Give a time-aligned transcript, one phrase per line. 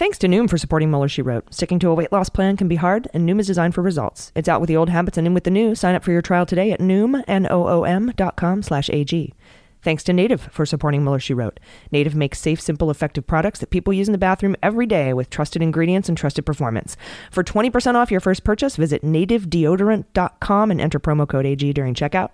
[0.00, 1.52] Thanks to Noom for supporting Mueller, She Wrote.
[1.52, 4.32] Sticking to a weight loss plan can be hard, and Noom is designed for results.
[4.34, 5.74] It's out with the old habits and in with the new.
[5.74, 9.34] Sign up for your trial today at Noom, N-O-O-M dot com slash A-G.
[9.82, 11.60] Thanks to Native for supporting Mueller, She Wrote.
[11.92, 15.28] Native makes safe, simple, effective products that people use in the bathroom every day with
[15.28, 16.96] trusted ingredients and trusted performance.
[17.30, 22.30] For 20% off your first purchase, visit nativedeodorant.com and enter promo code AG during checkout.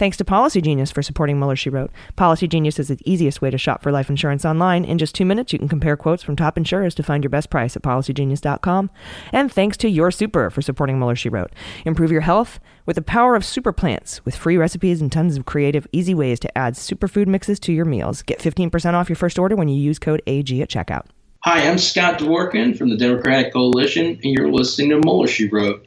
[0.00, 1.90] Thanks to Policy Genius for supporting Mueller, She Wrote.
[2.16, 4.82] Policy Genius is the easiest way to shop for life insurance online.
[4.82, 7.50] In just two minutes, you can compare quotes from top insurers to find your best
[7.50, 8.88] price at policygenius.com.
[9.30, 11.52] And thanks to Your Super for supporting Mueller, She Wrote.
[11.84, 15.44] Improve your health with the power of super plants with free recipes and tons of
[15.44, 18.22] creative, easy ways to add superfood mixes to your meals.
[18.22, 21.08] Get 15% off your first order when you use code AG at checkout.
[21.40, 25.86] Hi, I'm Scott Dworkin from the Democratic Coalition, and you're listening to Mueller, She Wrote.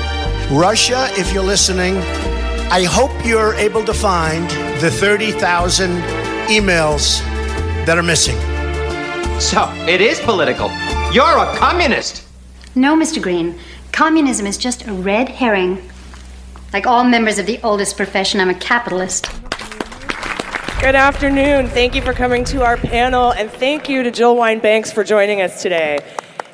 [0.51, 1.95] Russia, if you're listening,
[2.69, 4.49] I hope you're able to find
[4.81, 5.91] the 30,000
[6.49, 7.21] emails
[7.85, 8.35] that are missing.
[9.39, 10.67] So, it is political.
[11.13, 12.27] You're a communist.
[12.75, 13.21] No, Mr.
[13.21, 13.57] Green.
[13.93, 15.89] Communism is just a red herring.
[16.73, 19.31] Like all members of the oldest profession, I'm a capitalist.
[20.81, 21.67] Good afternoon.
[21.67, 25.41] Thank you for coming to our panel, and thank you to Jill Wine-Banks for joining
[25.41, 25.99] us today.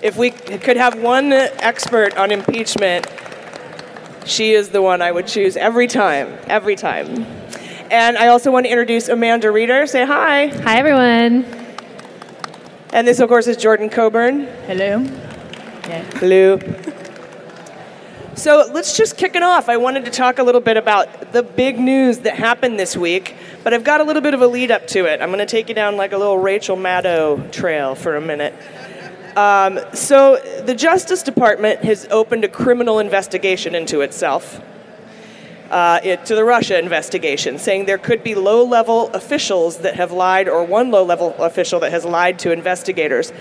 [0.03, 3.08] If we could have one expert on impeachment,
[4.28, 7.25] she is the one I would choose every time, every time.
[7.89, 9.88] And I also want to introduce Amanda Reeder.
[9.88, 10.47] Say hi.
[10.47, 11.45] Hi, everyone.
[12.92, 14.45] And this, of course, is Jordan Coburn.
[14.66, 15.00] Hello.
[15.88, 16.03] Yeah.
[16.19, 16.59] Hello.
[18.35, 19.68] So let's just kick it off.
[19.68, 23.35] I wanted to talk a little bit about the big news that happened this week,
[23.63, 25.22] but I've got a little bit of a lead up to it.
[25.22, 28.53] I'm going to take you down like a little Rachel Maddow trail for a minute.
[29.38, 34.59] Um, so, the Justice Department has opened a criminal investigation into itself,
[35.70, 40.12] uh, it, to the Russia investigation, saying there could be low level officials that have
[40.12, 43.31] lied, or one low level official that has lied to investigators.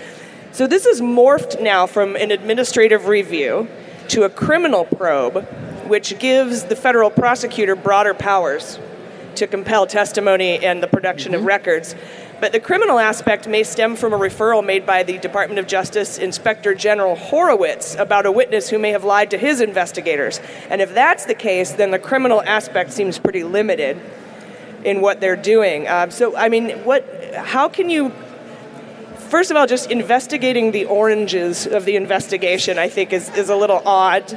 [0.51, 3.67] So, this is morphed now from an administrative review
[4.09, 5.47] to a criminal probe,
[5.87, 8.77] which gives the federal prosecutor broader powers
[9.33, 11.41] to compel testimony and the production mm-hmm.
[11.41, 11.95] of records.
[12.39, 16.19] But the criminal aspect may stem from a referral made by the Department of Justice
[16.19, 20.39] Inspector General Horowitz about a witness who may have lied to his investigators.
[20.69, 23.99] And if that's the case, then the criminal aspect seems pretty limited
[24.83, 25.87] in what they're doing.
[25.87, 27.03] Um, so, I mean, what?
[27.33, 28.11] How can you?
[29.29, 33.55] First of all, just investigating the oranges of the investigation, I think, is, is a
[33.55, 34.31] little odd.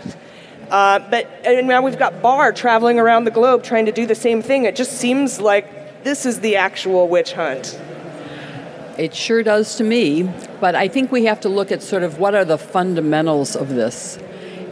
[0.70, 4.14] Uh, but and now we've got Barr traveling around the globe trying to do the
[4.14, 4.64] same thing.
[4.64, 7.78] It just seems like this is the actual witch hunt.
[9.00, 10.30] It sure does to me,
[10.60, 13.70] but I think we have to look at sort of what are the fundamentals of
[13.70, 14.18] this.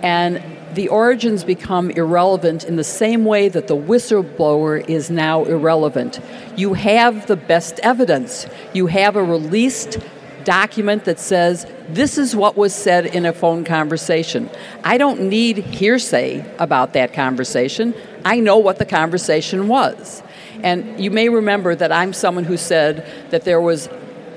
[0.02, 0.42] And
[0.74, 6.20] the origins become irrelevant in the same way that the whistleblower is now irrelevant.
[6.56, 8.46] You have the best evidence.
[8.74, 9.96] You have a released
[10.44, 14.50] document that says this is what was said in a phone conversation.
[14.84, 17.94] I don't need hearsay about that conversation.
[18.26, 20.22] I know what the conversation was.
[20.62, 23.88] And you may remember that I'm someone who said that there was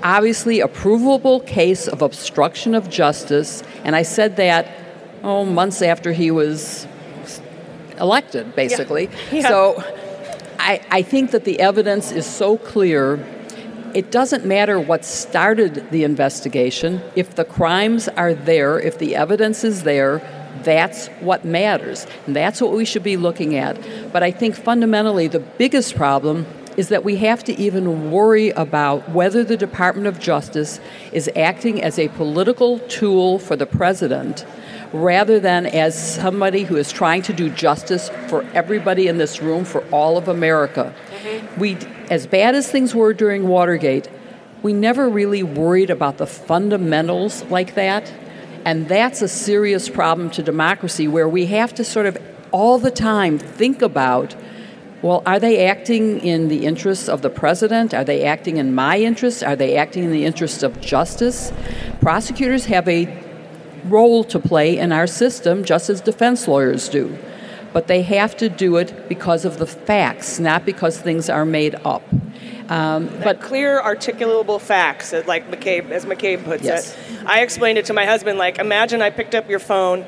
[0.04, 4.68] obviously a provable case of obstruction of justice, and I said that
[5.24, 6.88] oh months after he was
[8.00, 9.06] elected, basically.
[9.06, 9.12] Yeah.
[9.32, 9.48] Yeah.
[9.48, 9.84] So
[10.60, 13.24] I, I think that the evidence is so clear.
[13.94, 17.02] It doesn't matter what started the investigation.
[17.16, 20.20] If the crimes are there, if the evidence is there,
[20.64, 22.06] that's what matters.
[22.26, 23.78] And that's what we should be looking at.
[24.14, 26.46] But I think fundamentally the biggest problem
[26.82, 30.80] is that we have to even worry about whether the Department of Justice
[31.12, 34.44] is acting as a political tool for the president
[34.92, 39.64] rather than as somebody who is trying to do justice for everybody in this room,
[39.64, 40.92] for all of America.
[41.12, 41.60] Mm-hmm.
[41.60, 41.78] We,
[42.10, 44.10] as bad as things were during Watergate,
[44.64, 48.12] we never really worried about the fundamentals like that.
[48.66, 52.18] And that's a serious problem to democracy where we have to sort of
[52.52, 54.36] all the time think about
[55.02, 57.94] well, are they acting in the interests of the president?
[57.94, 59.42] Are they acting in my interests?
[59.42, 61.52] Are they acting in the interests of justice?
[62.02, 63.08] Prosecutors have a
[63.86, 67.18] role to play in our system, just as defense lawyers do.
[67.74, 71.74] but they have to do it because of the facts, not because things are made
[71.86, 72.04] up.
[72.68, 76.92] Um, but clear, articulable facts, like McCabe, as McCabe puts Yes.
[76.92, 76.98] it.
[77.26, 78.38] I explained it to my husband.
[78.38, 80.04] Like, imagine I picked up your phone,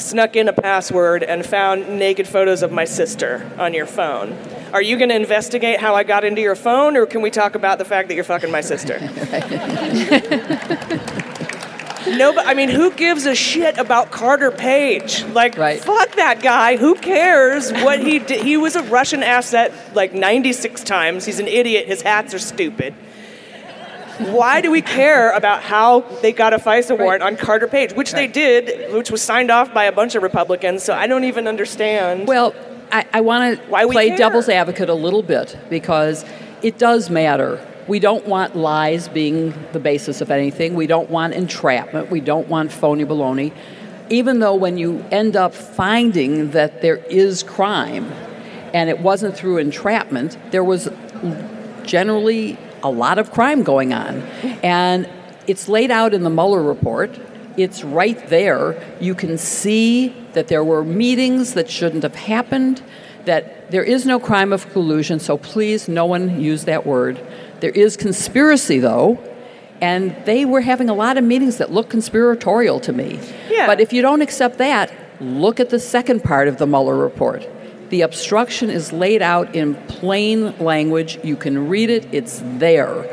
[0.00, 4.36] snuck in a password, and found naked photos of my sister on your phone.
[4.72, 7.54] Are you going to investigate how I got into your phone, or can we talk
[7.54, 8.98] about the fact that you're fucking my sister?
[12.06, 15.24] no, but I mean, who gives a shit about Carter Page?
[15.26, 16.76] Like, fuck that guy.
[16.76, 18.42] Who cares what he did?
[18.42, 21.24] He was a Russian asset like 96 times.
[21.24, 21.86] He's an idiot.
[21.86, 22.94] His hats are stupid.
[24.20, 28.12] Why do we care about how they got a FISA warrant on Carter Page, which
[28.12, 30.82] they did, which was signed off by a bunch of Republicans?
[30.82, 32.28] So I don't even understand.
[32.28, 32.54] Well,
[32.92, 34.18] I, I want to play care.
[34.18, 36.24] devil's advocate a little bit because
[36.62, 37.64] it does matter.
[37.88, 40.74] We don't want lies being the basis of anything.
[40.74, 42.10] We don't want entrapment.
[42.10, 43.52] We don't want phony baloney.
[44.10, 48.12] Even though when you end up finding that there is crime
[48.74, 50.88] and it wasn't through entrapment, there was
[51.84, 54.22] generally a lot of crime going on.
[54.62, 55.08] And
[55.46, 57.18] it's laid out in the Mueller report.
[57.56, 58.80] It's right there.
[59.00, 62.82] You can see that there were meetings that shouldn't have happened,
[63.24, 67.20] that there is no crime of collusion, so please, no one use that word.
[67.60, 69.18] There is conspiracy, though,
[69.80, 73.18] and they were having a lot of meetings that look conspiratorial to me.
[73.50, 73.66] Yeah.
[73.66, 77.48] But if you don't accept that, look at the second part of the Mueller report.
[77.90, 81.18] The obstruction is laid out in plain language.
[81.24, 83.04] You can read it, it's there.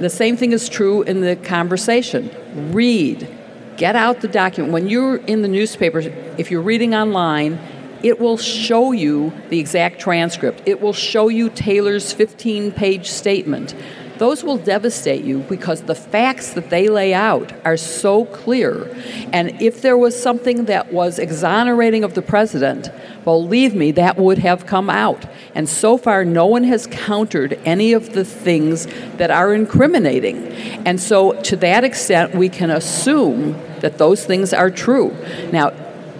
[0.00, 2.30] The same thing is true in the conversation.
[2.72, 3.28] Read,
[3.76, 4.72] get out the document.
[4.72, 5.98] When you're in the newspaper,
[6.38, 7.58] if you're reading online,
[8.02, 10.62] it will show you the exact transcript.
[10.64, 13.74] It will show you Taylor's 15 page statement.
[14.20, 18.94] Those will devastate you because the facts that they lay out are so clear.
[19.32, 22.90] And if there was something that was exonerating of the president,
[23.24, 25.24] believe me, that would have come out.
[25.54, 28.86] And so far, no one has countered any of the things
[29.16, 30.48] that are incriminating.
[30.86, 35.16] And so, to that extent, we can assume that those things are true.
[35.50, 35.72] Now,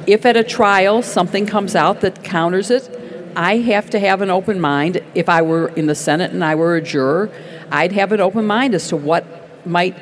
[0.07, 2.97] if at a trial something comes out that counters it,
[3.37, 5.01] I have to have an open mind.
[5.15, 7.31] If I were in the Senate and I were a juror,
[7.71, 9.25] I'd have an open mind as to what
[9.67, 9.97] might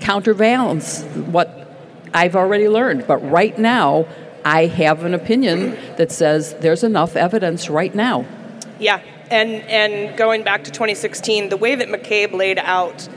[0.00, 1.68] counterbalance what
[2.12, 3.06] I've already learned.
[3.06, 4.06] But right now,
[4.44, 8.26] I have an opinion that says there's enough evidence right now.
[8.78, 13.08] Yeah, and and going back to 2016, the way that McCabe laid out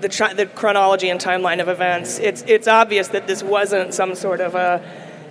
[0.00, 4.40] the the chronology and timeline of events, it's it's obvious that this wasn't some sort
[4.40, 4.80] of a,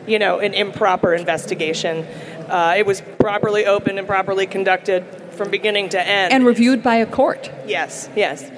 [0.06, 2.06] you know, an improper investigation.
[2.49, 6.33] Uh, it was properly opened and properly conducted from beginning to end.
[6.33, 7.51] And reviewed by a court.
[7.65, 8.49] Yes, yes.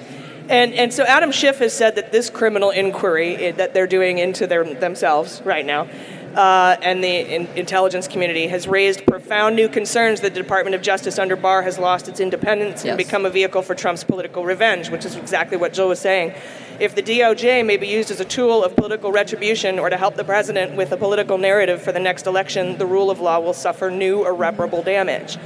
[0.48, 4.18] And, and so Adam Schiff has said that this criminal inquiry eh, that they're doing
[4.18, 5.88] into their, themselves right now
[6.34, 10.82] uh, and the in- intelligence community has raised profound new concerns that the Department of
[10.82, 14.90] Justice under Barr has lost its independence and become a vehicle for Trump's political revenge,
[14.90, 16.34] which is exactly what Jill was saying.
[16.80, 20.14] If the DOJ may be used as a tool of political retribution or to help
[20.14, 23.52] the president with a political narrative for the next election, the rule of law will
[23.52, 25.36] suffer new irreparable damage.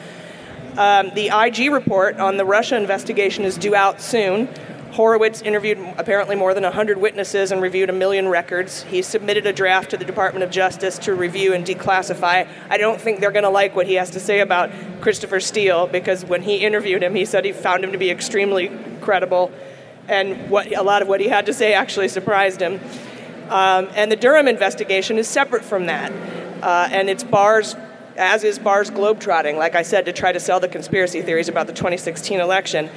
[0.78, 4.48] Um, the IG report on the Russia investigation is due out soon.
[4.92, 8.84] Horowitz interviewed apparently more than 100 witnesses and reviewed a million records.
[8.84, 12.46] He submitted a draft to the Department of Justice to review and declassify.
[12.70, 14.70] I don't think they're going to like what he has to say about
[15.00, 18.70] Christopher Steele because when he interviewed him, he said he found him to be extremely
[19.00, 19.50] credible,
[20.08, 22.80] and what a lot of what he had to say actually surprised him.
[23.48, 26.12] Um, and the Durham investigation is separate from that,
[26.62, 27.76] uh, and it's Barr's,
[28.16, 31.66] as is Barr's globetrotting, like I said, to try to sell the conspiracy theories about
[31.66, 32.88] the 2016 election.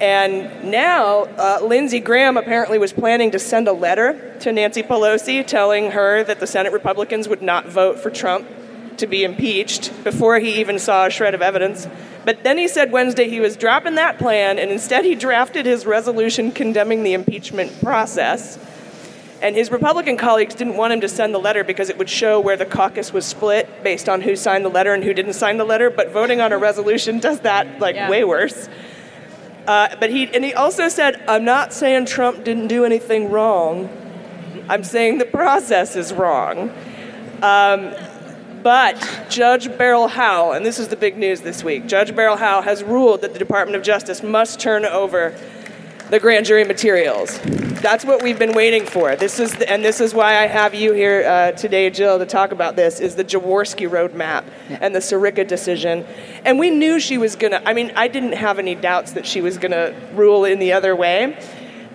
[0.00, 5.46] And now, uh, Lindsey Graham apparently was planning to send a letter to Nancy Pelosi
[5.46, 8.46] telling her that the Senate Republicans would not vote for Trump
[8.98, 11.86] to be impeached before he even saw a shred of evidence.
[12.24, 15.86] But then he said Wednesday he was dropping that plan, and instead he drafted his
[15.86, 18.58] resolution condemning the impeachment process.
[19.42, 22.40] And his Republican colleagues didn't want him to send the letter because it would show
[22.40, 25.58] where the caucus was split based on who signed the letter and who didn't sign
[25.58, 25.90] the letter.
[25.90, 28.68] But voting on a resolution does that like way worse.
[29.66, 33.90] Uh, but he and he also said, "I'm not saying Trump didn't do anything wrong.
[34.68, 36.70] I'm saying the process is wrong."
[37.42, 37.92] Um,
[38.62, 42.62] but Judge Beryl Howell, and this is the big news this week, Judge Beryl Howell
[42.62, 45.34] has ruled that the Department of Justice must turn over
[46.10, 47.38] the grand jury materials.
[47.80, 49.16] That's what we've been waiting for.
[49.16, 52.26] This is, the, and this is why I have you here uh, today, Jill, to
[52.26, 53.00] talk about this.
[53.00, 56.06] Is the Jaworski roadmap and the Sirica decision,
[56.44, 57.60] and we knew she was gonna.
[57.64, 60.96] I mean, I didn't have any doubts that she was gonna rule in the other
[60.96, 61.36] way,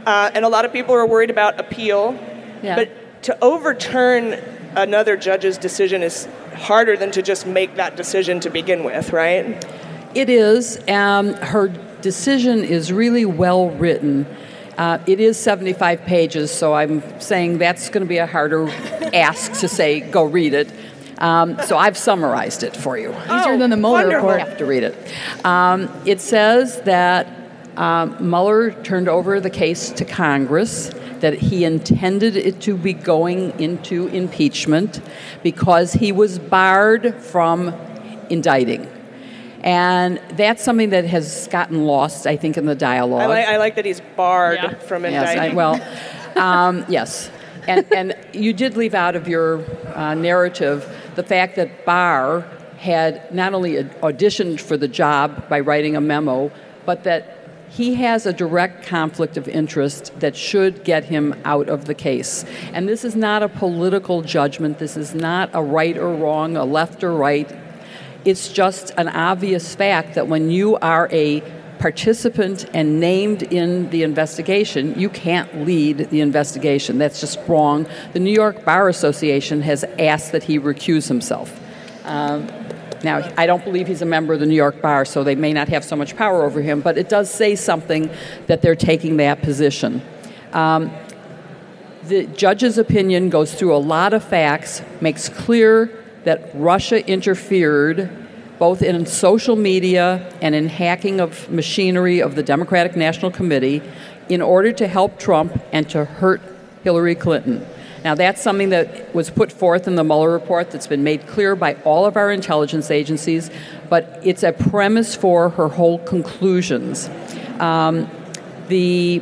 [0.05, 2.17] uh, and a lot of people are worried about appeal.
[2.61, 2.75] Yeah.
[2.75, 4.39] But to overturn
[4.75, 9.65] another judge's decision is harder than to just make that decision to begin with, right?
[10.13, 10.79] It is.
[10.87, 11.69] Um, her
[12.01, 14.25] decision is really well written.
[14.77, 18.67] Uh, it is 75 pages, so I'm saying that's going to be a harder
[19.13, 20.71] ask to say, go read it.
[21.17, 23.13] Um, so I've summarized it for you.
[23.31, 24.39] Easier than the Mueller report.
[24.39, 25.45] You have to read it.
[25.45, 27.27] Um, it says that
[27.77, 30.89] um, Mueller turned over the case to Congress,
[31.21, 35.01] that he intended it to be going into impeachment
[35.43, 37.69] because he was barred from
[38.29, 38.87] indicting.
[39.63, 43.21] And that's something that has gotten lost, I think, in the dialogue.
[43.21, 45.51] I like, I like that he's barred from Yes, indicting.
[45.51, 47.29] I, well, um, yes.
[47.67, 49.63] And, and you did leave out of your
[49.95, 52.41] uh, narrative the fact that Barr
[52.77, 56.51] had not only auditioned for the job by writing a memo,
[56.85, 57.40] but that
[57.71, 62.43] he has a direct conflict of interest that should get him out of the case.
[62.73, 64.77] And this is not a political judgment.
[64.77, 67.49] This is not a right or wrong, a left or right.
[68.25, 71.41] It's just an obvious fact that when you are a
[71.79, 76.97] participant and named in the investigation, you can't lead the investigation.
[76.97, 77.87] That's just wrong.
[78.11, 81.57] The New York Bar Association has asked that he recuse himself.
[82.03, 82.47] Um,
[83.03, 85.53] now, I don't believe he's a member of the New York Bar, so they may
[85.53, 88.09] not have so much power over him, but it does say something
[88.47, 90.01] that they're taking that position.
[90.53, 90.91] Um,
[92.03, 98.09] the judge's opinion goes through a lot of facts, makes clear that Russia interfered
[98.59, 103.81] both in social media and in hacking of machinery of the Democratic National Committee
[104.29, 106.41] in order to help Trump and to hurt
[106.83, 107.65] Hillary Clinton.
[108.03, 111.55] Now, that's something that was put forth in the Mueller report that's been made clear
[111.55, 113.51] by all of our intelligence agencies,
[113.89, 117.09] but it's a premise for her whole conclusions.
[117.59, 118.09] Um,
[118.69, 119.21] the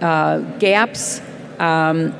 [0.00, 1.22] uh, gaps
[1.58, 2.14] um,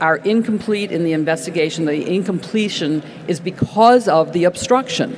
[0.00, 1.86] are incomplete in the investigation.
[1.86, 5.16] The incompletion is because of the obstruction,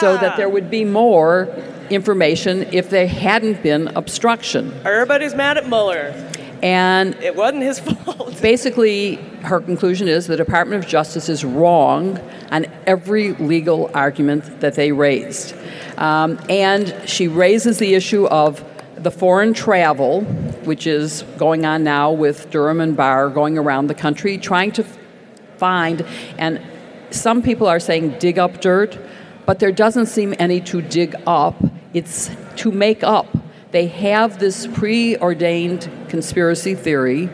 [0.00, 1.54] so that there would be more
[1.90, 4.72] information if there hadn't been obstruction.
[4.86, 6.14] Everybody's mad at Mueller.
[6.62, 8.40] And it wasn't his fault.
[8.40, 12.18] Basically, her conclusion is the Department of Justice is wrong
[12.50, 15.54] on every legal argument that they raised.
[15.96, 18.64] Um, and she raises the issue of
[18.96, 20.22] the foreign travel,
[20.64, 24.84] which is going on now with Durham and Barr going around the country trying to
[25.56, 26.04] find,
[26.38, 26.60] and
[27.10, 28.98] some people are saying dig up dirt,
[29.44, 31.56] but there doesn't seem any to dig up.
[31.92, 33.26] It's to make up.
[33.72, 37.30] They have this preordained conspiracy theory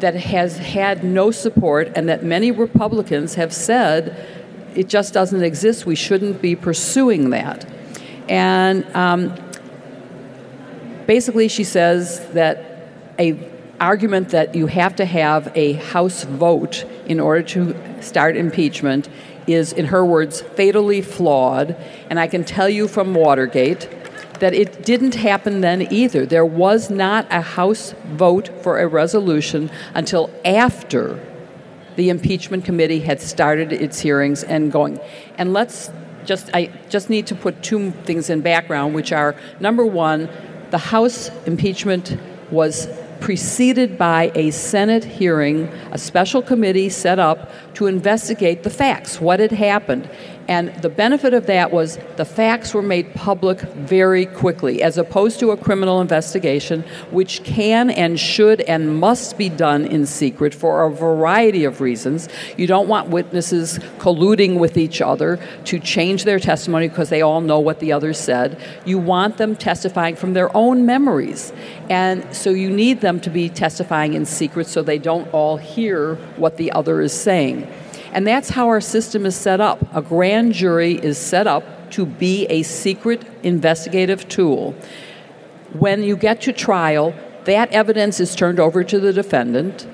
[0.00, 4.14] that has had no support, and that many Republicans have said
[4.74, 5.86] it just doesn't exist.
[5.86, 7.66] We shouldn't be pursuing that.
[8.28, 9.34] And um,
[11.06, 12.88] basically she says that
[13.18, 13.38] a
[13.80, 19.08] argument that you have to have a house vote in order to start impeachment
[19.46, 21.76] is in her words fatally flawed
[22.08, 23.86] and i can tell you from watergate
[24.40, 29.70] that it didn't happen then either there was not a house vote for a resolution
[29.94, 31.20] until after
[31.96, 35.00] the impeachment committee had started its hearings and going
[35.38, 35.90] and let's
[36.24, 40.28] just i just need to put two things in background which are number one
[40.70, 42.18] the House impeachment
[42.50, 42.88] was
[43.20, 49.40] preceded by a Senate hearing, a special committee set up to investigate the facts, what
[49.40, 50.08] had happened.
[50.48, 55.40] And the benefit of that was the facts were made public very quickly, as opposed
[55.40, 60.84] to a criminal investigation, which can and should and must be done in secret for
[60.84, 62.28] a variety of reasons.
[62.56, 67.40] You don't want witnesses colluding with each other to change their testimony because they all
[67.40, 68.60] know what the other said.
[68.84, 71.52] You want them testifying from their own memories.
[71.90, 76.14] And so you need them to be testifying in secret so they don't all hear
[76.36, 77.68] what the other is saying.
[78.16, 79.78] And that's how our system is set up.
[79.94, 84.74] A grand jury is set up to be a secret investigative tool.
[85.74, 89.86] When you get to trial, that evidence is turned over to the defendant,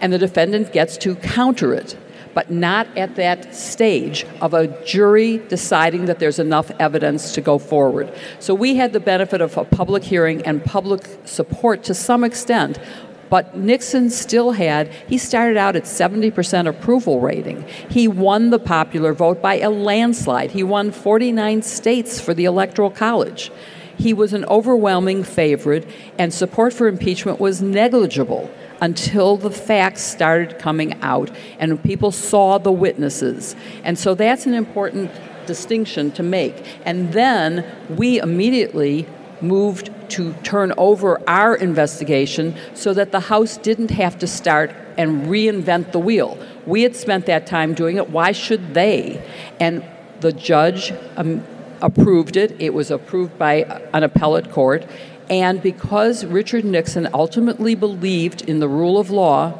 [0.00, 1.96] and the defendant gets to counter it,
[2.34, 7.56] but not at that stage of a jury deciding that there's enough evidence to go
[7.56, 8.12] forward.
[8.40, 12.80] So we had the benefit of a public hearing and public support to some extent
[13.30, 17.66] but Nixon still had, he started out at 70% approval rating.
[17.88, 20.50] He won the popular vote by a landslide.
[20.50, 23.50] He won 49 states for the Electoral College.
[23.96, 25.86] He was an overwhelming favorite,
[26.18, 32.56] and support for impeachment was negligible until the facts started coming out and people saw
[32.58, 33.54] the witnesses.
[33.84, 35.10] And so that's an important
[35.46, 36.64] distinction to make.
[36.84, 39.06] And then we immediately
[39.42, 45.26] moved to turn over our investigation so that the House didn't have to start and
[45.26, 46.38] reinvent the wheel.
[46.66, 48.10] We had spent that time doing it.
[48.10, 49.22] Why should they?
[49.58, 49.84] And
[50.20, 51.44] the judge um,
[51.80, 52.60] approved it.
[52.60, 54.86] It was approved by an appellate court.
[55.28, 59.58] And because Richard Nixon ultimately believed in the rule of law,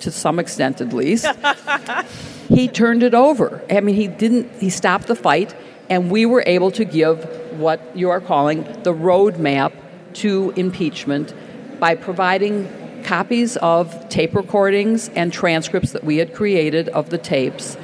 [0.00, 1.26] to some extent at least,
[2.48, 3.62] he turned it over.
[3.70, 5.54] I mean, he didn't, he stopped the fight,
[5.90, 7.24] and we were able to give
[7.58, 9.72] what you are calling the roadmap
[10.14, 11.34] to impeachment
[11.80, 12.68] by providing
[13.04, 17.76] copies of tape recordings and transcripts that we had created of the tapes,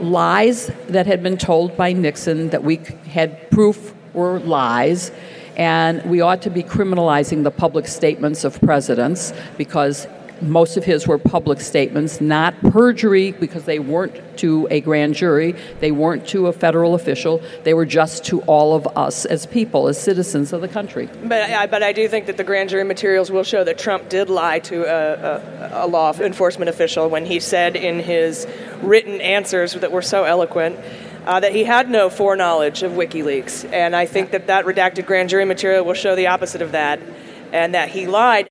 [0.00, 2.76] lies that had been told by Nixon that we
[3.06, 5.12] had proof were lies.
[5.56, 10.06] And we ought to be criminalizing the public statements of presidents because
[10.42, 15.54] most of his were public statements, not perjury because they weren't to a grand jury,
[15.80, 19.88] they weren't to a federal official, they were just to all of us as people,
[19.88, 21.08] as citizens of the country.
[21.24, 24.08] But, I, but I do think that the grand jury materials will show that Trump
[24.08, 28.46] did lie to a, a, a law enforcement official when he said in his
[28.80, 30.78] written answers that were so eloquent.
[31.24, 33.72] Uh, that he had no foreknowledge of WikiLeaks.
[33.72, 36.98] And I think that that redacted grand jury material will show the opposite of that,
[37.52, 38.48] and that he lied.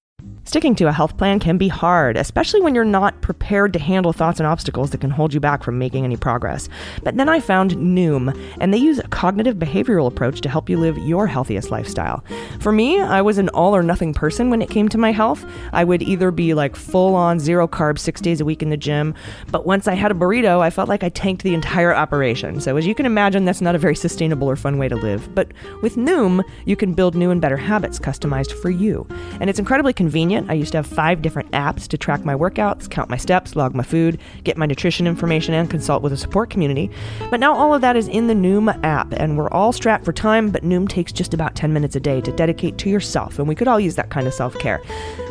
[0.51, 4.12] Sticking to a health plan can be hard, especially when you're not prepared to handle
[4.12, 6.67] thoughts and obstacles that can hold you back from making any progress.
[7.03, 10.77] But then I found Noom, and they use a cognitive behavioral approach to help you
[10.77, 12.22] live your healthiest lifestyle.
[12.60, 15.46] For me, I was an all or nothing person when it came to my health.
[15.72, 18.75] I would either be like full on zero carb six days a week in the
[18.75, 19.15] gym,
[19.51, 22.60] but once I had a burrito, I felt like I tanked the entire operation.
[22.60, 25.34] So, as you can imagine, that's not a very sustainable or fun way to live.
[25.34, 29.08] But with Noom, you can build new and better habits customized for you.
[29.39, 32.89] And it's incredibly convenient I used to have five different apps to track my workouts,
[32.89, 36.50] count my steps, log my food, get my nutrition information, and consult with a support
[36.50, 36.89] community.
[37.29, 40.13] But now all of that is in the Noom app, and we're all strapped for
[40.13, 43.48] time, but Noom takes just about 10 minutes a day to dedicate to yourself, and
[43.48, 44.81] we could all use that kind of self care.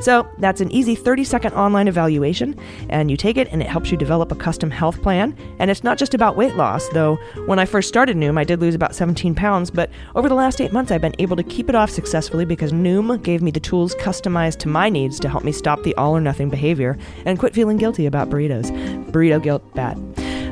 [0.00, 3.90] So that's an easy 30 second online evaluation, and you take it and it helps
[3.90, 5.36] you develop a custom health plan.
[5.58, 8.60] And it's not just about weight loss, though when I first started Noom, I did
[8.60, 11.68] lose about 17 pounds, but over the last eight months, I've been able to keep
[11.68, 15.44] it off successfully because Noom gave me the tools customized to my needs to help
[15.44, 18.70] me stop the all or nothing behavior and quit feeling guilty about burritos.
[19.10, 19.98] Burrito guilt, bad.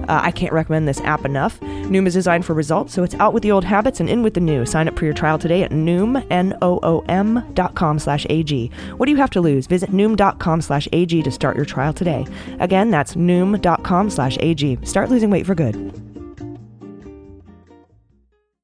[0.08, 1.61] Uh, I can't recommend this app enough.
[1.61, 4.32] Noom is designed for results, so it's out with the old habits and in with
[4.34, 4.64] the new.
[4.64, 8.70] Sign up for your trial today at Noom, N-O-O-M dot com slash AG.
[8.96, 9.66] What do you have to lose?
[9.66, 12.26] Visit Noom.com slash AG to start your trial today.
[12.58, 14.78] Again, that's Noom.com slash AG.
[14.84, 16.08] Start losing weight for good.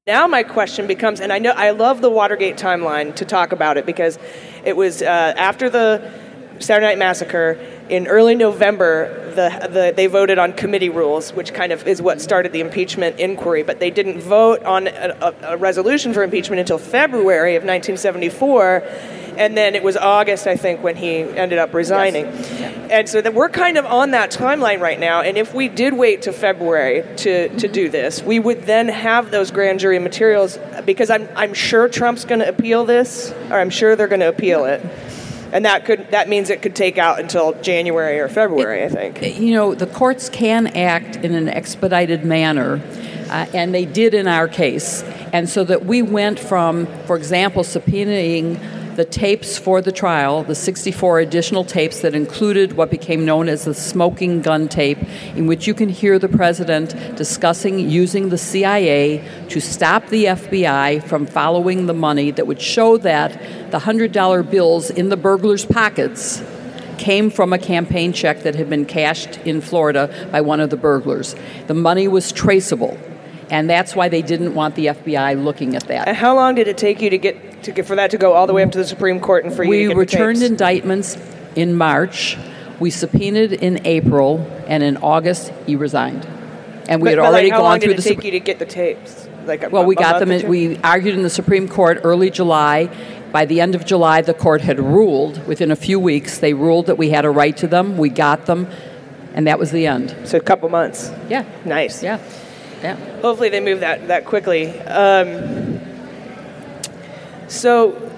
[0.07, 3.77] Now my question becomes, and I know I love the Watergate timeline to talk about
[3.77, 4.19] it because
[4.63, 6.11] it was uh, after the
[6.59, 9.23] Saturday Night Massacre in early November.
[9.35, 13.19] The, the, they voted on committee rules, which kind of is what started the impeachment
[13.19, 13.63] inquiry.
[13.63, 18.83] But they didn't vote on a, a resolution for impeachment until February of 1974
[19.37, 22.25] and then it was August, I think, when he ended up resigning.
[22.25, 22.89] Yes.
[22.91, 25.21] And so that we're kind of on that timeline right now.
[25.21, 29.31] And if we did wait to February to, to do this, we would then have
[29.31, 33.69] those grand jury materials because I'm, I'm sure Trump's going to appeal this, or I'm
[33.69, 34.81] sure they're going to appeal it.
[35.55, 39.11] And that could that means it could take out until January or February, it, I
[39.13, 39.39] think.
[39.39, 42.81] You know, the courts can act in an expedited manner,
[43.29, 45.01] uh, and they did in our case.
[45.31, 50.55] And so that we went from, for example, subpoenaing the tapes for the trial, the
[50.55, 54.97] 64 additional tapes that included what became known as the smoking gun tape,
[55.35, 61.03] in which you can hear the president discussing using the CIA to stop the FBI
[61.03, 63.33] from following the money that would show that
[63.71, 66.41] the $100 bills in the burglars' pockets
[66.97, 70.77] came from a campaign check that had been cashed in Florida by one of the
[70.77, 71.35] burglars.
[71.67, 72.97] The money was traceable
[73.49, 76.07] and that's why they didn't want the FBI looking at that.
[76.07, 78.33] And how long did it take you to get to get for that to go
[78.33, 80.41] all the way up to the Supreme Court and for you we to get returned
[80.41, 81.17] the indictments
[81.55, 82.37] in March.
[82.79, 86.25] We subpoenaed in April, and in August he resigned.
[86.87, 88.23] And we but, had but already like, how gone long through did it the take
[88.23, 89.27] you to get the tapes?
[89.45, 90.31] Like a, well, we got them.
[90.31, 92.89] In, we argued in the Supreme Court early July.
[93.31, 95.45] By the end of July, the court had ruled.
[95.47, 97.97] Within a few weeks, they ruled that we had a right to them.
[97.97, 98.67] We got them,
[99.33, 100.15] and that was the end.
[100.25, 101.11] So a couple months.
[101.29, 101.45] Yeah.
[101.63, 102.03] Nice.
[102.03, 102.19] Yeah.
[102.81, 102.95] Yeah.
[103.21, 104.79] Hopefully they move that that quickly.
[104.81, 105.74] Um,
[107.47, 108.11] so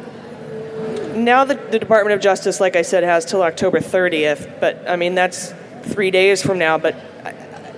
[1.15, 4.59] now the, the Department of Justice, like I said, has till October 30th.
[4.59, 6.77] But I mean that's three days from now.
[6.77, 6.95] But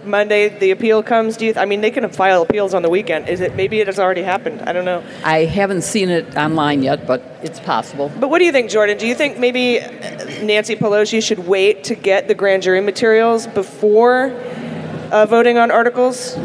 [0.05, 1.37] Monday the appeal comes.
[1.37, 1.53] Do you?
[1.53, 3.29] Th- I mean they can file appeals on the weekend.
[3.29, 3.55] Is it?
[3.55, 4.61] Maybe it has already happened.
[4.61, 5.03] I don't know.
[5.23, 8.11] I haven't seen it online yet, but it's possible.
[8.19, 8.97] But what do you think, Jordan?
[8.97, 9.79] Do you think maybe
[10.41, 14.31] Nancy Pelosi should wait to get the grand jury materials before
[15.11, 16.35] uh, voting on articles?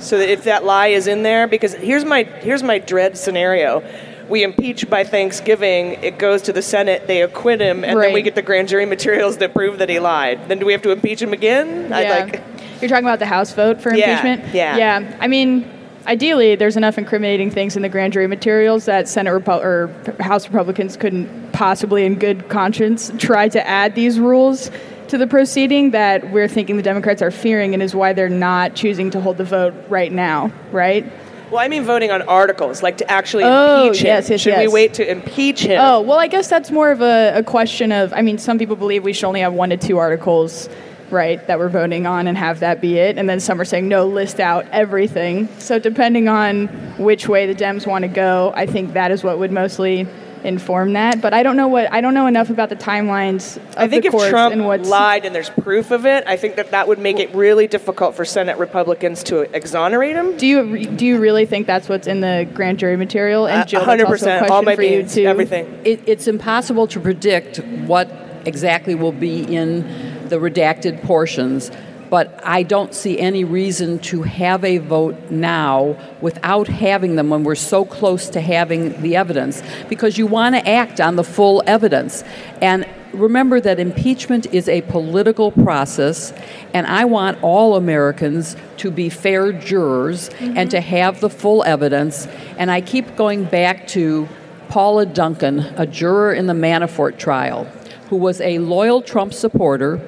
[0.00, 3.82] So that if that lie is in there because here's my here's my dread scenario
[4.28, 8.22] we impeach by Thanksgiving, it goes to the Senate, they acquit him, and then we
[8.22, 10.48] get the grand jury materials that prove that he lied.
[10.48, 11.92] Then do we have to impeach him again?
[11.92, 12.18] I'd Yeah.
[12.20, 12.40] like.
[12.80, 14.54] You're talking about the House vote for Yeah, impeachment?
[14.54, 14.76] yeah.
[14.76, 15.16] Yeah.
[15.18, 15.68] I mean,
[16.06, 20.96] ideally, there's enough incriminating things in the grand jury materials that Senate or House Republicans
[20.96, 24.70] couldn't possibly, in good conscience, try to add these rules
[25.10, 28.74] to the proceeding that we're thinking the Democrats are fearing, and is why they're not
[28.74, 31.04] choosing to hold the vote right now, right?
[31.50, 34.06] Well, I mean voting on articles, like to actually Oh, impeach him.
[34.06, 35.80] yes, yes, Should we wait to impeach him?
[35.84, 38.76] Oh, well, I guess that's more of a, a question of, I mean, some people
[38.76, 40.68] believe we should only have one to two articles,
[41.10, 43.18] right, that we're voting on and have that be it.
[43.18, 45.48] And then some are saying, no, list out everything.
[45.58, 46.68] So depending on
[46.98, 50.06] which way the Dems want to go, I think that is what would mostly
[50.44, 51.20] inform that.
[51.20, 54.04] But I don't know what, I don't know enough about the timelines of I think
[54.04, 54.88] the if Trump and what's.
[54.88, 58.14] lied and there's proof of it, I think that that would make it really difficult
[58.14, 60.36] for Senate Republicans to exonerate him.
[60.36, 63.46] Do you do you really think that's what's in the grand jury material?
[63.46, 65.24] And Uh, Jill, that's also a 100%, all question my for you too.
[65.24, 65.80] everything.
[65.84, 68.10] It, it's impossible to predict what
[68.46, 71.70] exactly will be in the redacted portions,
[72.10, 77.44] but I don't see any reason to have a vote now without having them when
[77.44, 81.62] we're so close to having the evidence, because you want to act on the full
[81.66, 82.24] evidence.
[82.60, 86.32] And remember that impeachment is a political process,
[86.74, 90.88] and I want all Americans to be fair jurors and to mm-hmm.
[90.88, 92.26] have the full evidence.
[92.58, 94.28] And I keep going back to
[94.68, 97.64] Paula Duncan, a juror in the Manafort trial,
[98.08, 100.00] who was a loyal Trump supporter,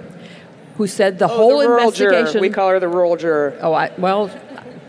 [0.76, 2.32] who said the Oh, whole the investigation.
[2.32, 2.40] Juror.
[2.40, 3.56] We call her the rural juror.
[3.60, 4.30] Oh, I, well,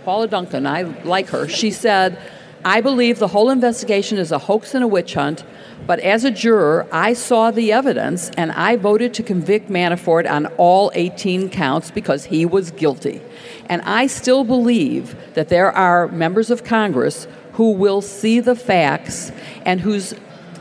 [0.05, 1.47] Paula Duncan, I like her.
[1.47, 2.17] She said,
[2.65, 5.43] I believe the whole investigation is a hoax and a witch hunt,
[5.85, 10.45] but as a juror, I saw the evidence and I voted to convict Manafort on
[10.57, 13.21] all 18 counts because he was guilty.
[13.67, 19.31] And I still believe that there are members of Congress who will see the facts
[19.65, 20.13] and whose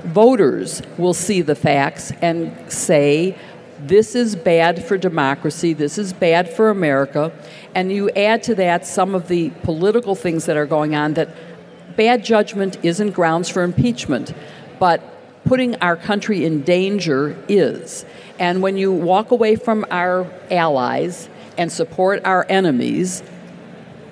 [0.04, 3.38] voters will see the facts and say,
[3.86, 7.32] this is bad for democracy, this is bad for America.
[7.74, 11.34] And you add to that some of the political things that are going on that
[11.96, 14.34] bad judgment isn't grounds for impeachment,
[14.78, 15.02] but
[15.44, 18.04] putting our country in danger is.
[18.38, 23.22] And when you walk away from our allies and support our enemies,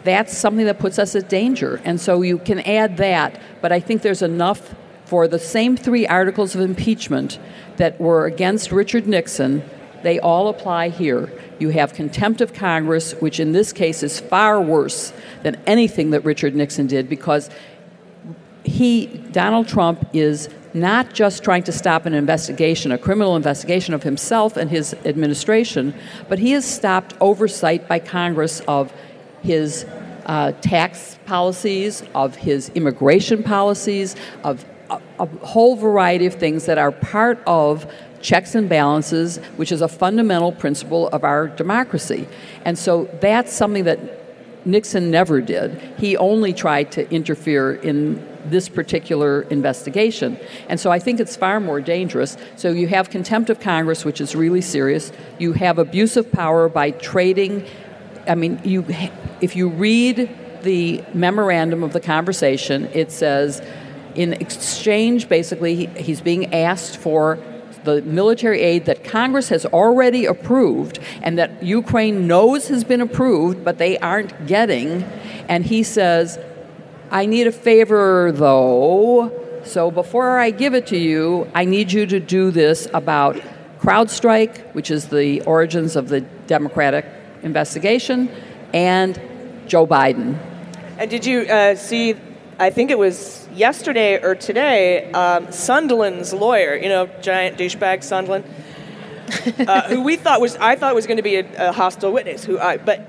[0.04, 1.80] that's something that puts us at danger.
[1.84, 4.74] And so you can add that, but I think there's enough
[5.10, 7.40] for the same three articles of impeachment
[7.78, 9.60] that were against Richard Nixon.
[10.04, 11.32] They all apply here.
[11.58, 16.24] You have contempt of Congress, which in this case is far worse than anything that
[16.24, 17.50] Richard Nixon did because
[18.62, 24.04] he, Donald Trump, is not just trying to stop an investigation, a criminal investigation of
[24.04, 25.92] himself and his administration,
[26.28, 28.92] but he has stopped oversight by Congress of
[29.42, 29.84] his
[30.26, 36.78] uh, tax policies, of his immigration policies, of a, a whole variety of things that
[36.78, 42.28] are part of checks and balances, which is a fundamental principle of our democracy.
[42.64, 43.98] And so that's something that
[44.66, 45.80] Nixon never did.
[45.96, 50.38] He only tried to interfere in this particular investigation.
[50.68, 52.36] And so I think it's far more dangerous.
[52.56, 55.12] So you have contempt of Congress, which is really serious.
[55.38, 57.66] You have abuse of power by trading.
[58.26, 58.84] I mean, you,
[59.40, 60.30] if you read
[60.62, 63.62] the memorandum of the conversation, it says,
[64.14, 67.38] in exchange, basically, he, he's being asked for
[67.84, 73.64] the military aid that Congress has already approved and that Ukraine knows has been approved,
[73.64, 75.02] but they aren't getting.
[75.48, 76.38] And he says,
[77.10, 79.32] I need a favor though.
[79.64, 83.40] So before I give it to you, I need you to do this about
[83.80, 87.06] CrowdStrike, which is the origins of the Democratic
[87.42, 88.30] investigation,
[88.72, 89.18] and
[89.66, 90.38] Joe Biden.
[90.98, 92.14] And did you uh, see?
[92.60, 95.10] I think it was yesterday or today.
[95.12, 98.44] Um, Sunderland's lawyer, you know, giant douchebag Sunderland,
[99.66, 102.44] uh, who we thought was I thought was going to be a, a hostile witness.
[102.44, 103.00] Who I but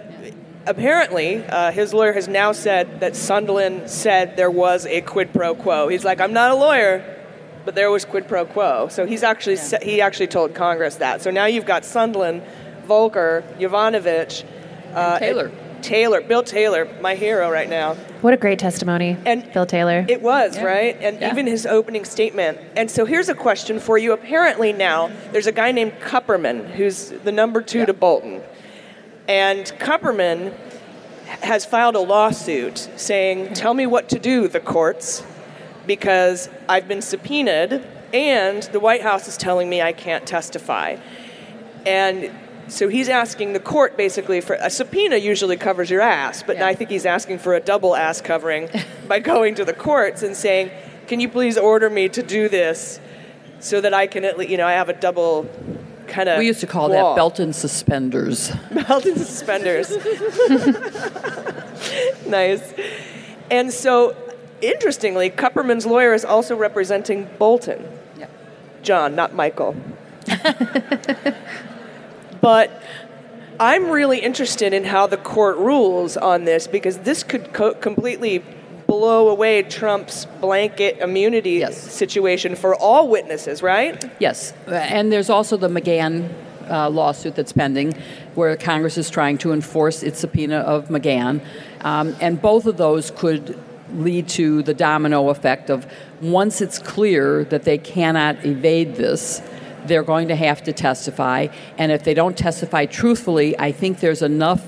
[0.66, 5.54] apparently uh, his lawyer has now said that Sunderland said there was a quid pro
[5.54, 5.90] quo.
[5.90, 7.04] He's like, I'm not a lawyer,
[7.66, 8.88] but there was quid pro quo.
[8.88, 11.22] So he's actually sa- he actually told Congress that.
[11.22, 12.42] So now you've got Sunderland,
[12.86, 14.46] Volker, Yovanovitch,
[14.94, 15.52] uh, Taylor.
[15.82, 17.96] Taylor, Bill Taylor, my hero right now.
[18.22, 20.06] What a great testimony, and Bill Taylor.
[20.08, 20.98] It was, right?
[21.02, 22.60] And even his opening statement.
[22.76, 24.14] And so here's a question for you.
[24.14, 28.42] Apparently now there's a guy named Kupperman who's the number two to Bolton.
[29.28, 30.54] And Kupperman
[31.42, 35.24] has filed a lawsuit saying, Tell me what to do, the courts,
[35.88, 40.98] because I've been subpoenaed and the White House is telling me I can't testify.
[41.86, 42.32] And
[42.72, 46.74] so he's asking the court basically for a subpoena usually covers your ass, but I
[46.74, 48.70] think he's asking for a double ass covering
[49.10, 50.72] by going to the courts and saying,
[51.08, 53.02] can you please order me to do this
[53.60, 55.50] so that I can at least, you know, I have a double
[56.08, 56.40] kind of.
[56.40, 57.10] We used to call wall.
[57.10, 58.54] that belt and suspenders.
[58.72, 59.90] belt and suspenders.
[62.26, 62.74] nice.
[63.52, 64.16] And so,
[64.62, 67.86] interestingly, Kupperman's lawyer is also representing Bolton.
[68.18, 68.28] Yeah.
[68.82, 69.76] John, not Michael.
[72.42, 72.82] But
[73.60, 78.44] I'm really interested in how the court rules on this because this could co- completely
[78.88, 81.78] blow away Trump's blanket immunity Yes.
[81.78, 84.04] situation for all witnesses, right?
[84.20, 86.30] Yes, and there's also the McGahn
[86.70, 87.94] uh, lawsuit that's pending,
[88.36, 91.42] where Congress is trying to enforce its subpoena of McGahn,
[91.82, 93.58] um, and both of those could
[93.94, 95.86] lead to the domino effect of
[96.22, 99.42] once it's clear that they cannot evade this.
[99.86, 104.22] They're going to have to testify, and if they don't testify truthfully, I think there's
[104.22, 104.68] enough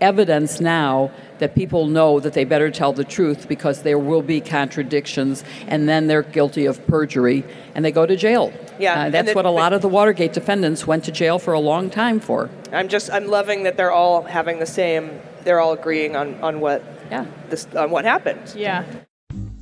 [0.00, 4.40] evidence now that people know that they better tell the truth because there will be
[4.40, 8.52] contradictions, and then they're guilty of perjury and they go to jail.
[8.78, 11.52] Yeah, Uh, that's the- what a lot of the Watergate defendants went to jail for
[11.54, 12.50] a long time for.
[12.72, 15.10] I'm just I'm loving that they're all having the same.
[15.44, 18.52] They're all agreeing on on what yeah this on what happened.
[18.56, 18.84] Yeah.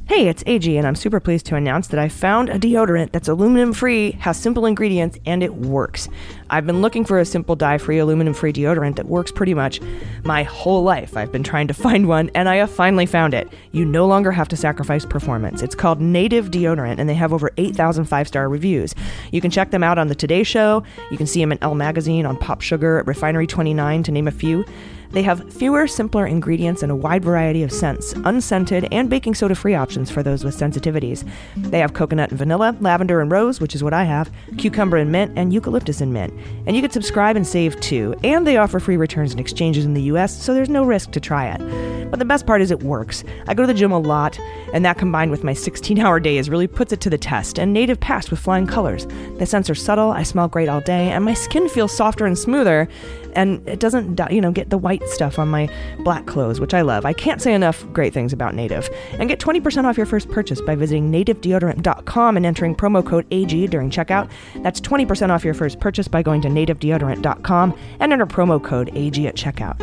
[0.08, 3.28] Hey, it's AG, and I'm super pleased to announce that I found a deodorant that's
[3.28, 6.08] aluminum free, has simple ingredients, and it works.
[6.52, 9.80] I've been looking for a simple dye free, aluminum free deodorant that works pretty much
[10.22, 11.16] my whole life.
[11.16, 13.48] I've been trying to find one, and I have finally found it.
[13.72, 15.62] You no longer have to sacrifice performance.
[15.62, 18.94] It's called Native Deodorant, and they have over 8,000 five star reviews.
[19.30, 21.74] You can check them out on The Today Show, you can see them in Elle
[21.74, 24.66] Magazine, on Pop Sugar, at Refinery 29, to name a few.
[25.12, 29.54] They have fewer, simpler ingredients and a wide variety of scents, unscented and baking soda
[29.54, 31.28] free options for those with sensitivities.
[31.54, 35.12] They have coconut and vanilla, lavender and rose, which is what I have, cucumber and
[35.12, 36.32] mint, and eucalyptus and mint.
[36.66, 38.14] And you can subscribe and save too.
[38.22, 41.20] And they offer free returns and exchanges in the US, so there's no risk to
[41.20, 42.10] try it.
[42.10, 43.24] But the best part is it works.
[43.48, 44.38] I go to the gym a lot,
[44.74, 47.58] and that combined with my 16 hour days really puts it to the test.
[47.58, 49.06] And Native passed with flying colors.
[49.38, 52.38] The scents are subtle, I smell great all day, and my skin feels softer and
[52.38, 52.88] smoother
[53.34, 55.68] and it doesn't you know get the white stuff on my
[56.00, 57.04] black clothes which i love.
[57.04, 58.88] I can't say enough great things about native.
[59.12, 63.70] And get 20% off your first purchase by visiting nativedeodorant.com and entering promo code ag
[63.70, 64.30] during checkout.
[64.62, 69.18] That's 20% off your first purchase by going to nativedeodorant.com and enter promo code ag
[69.24, 69.80] at checkout.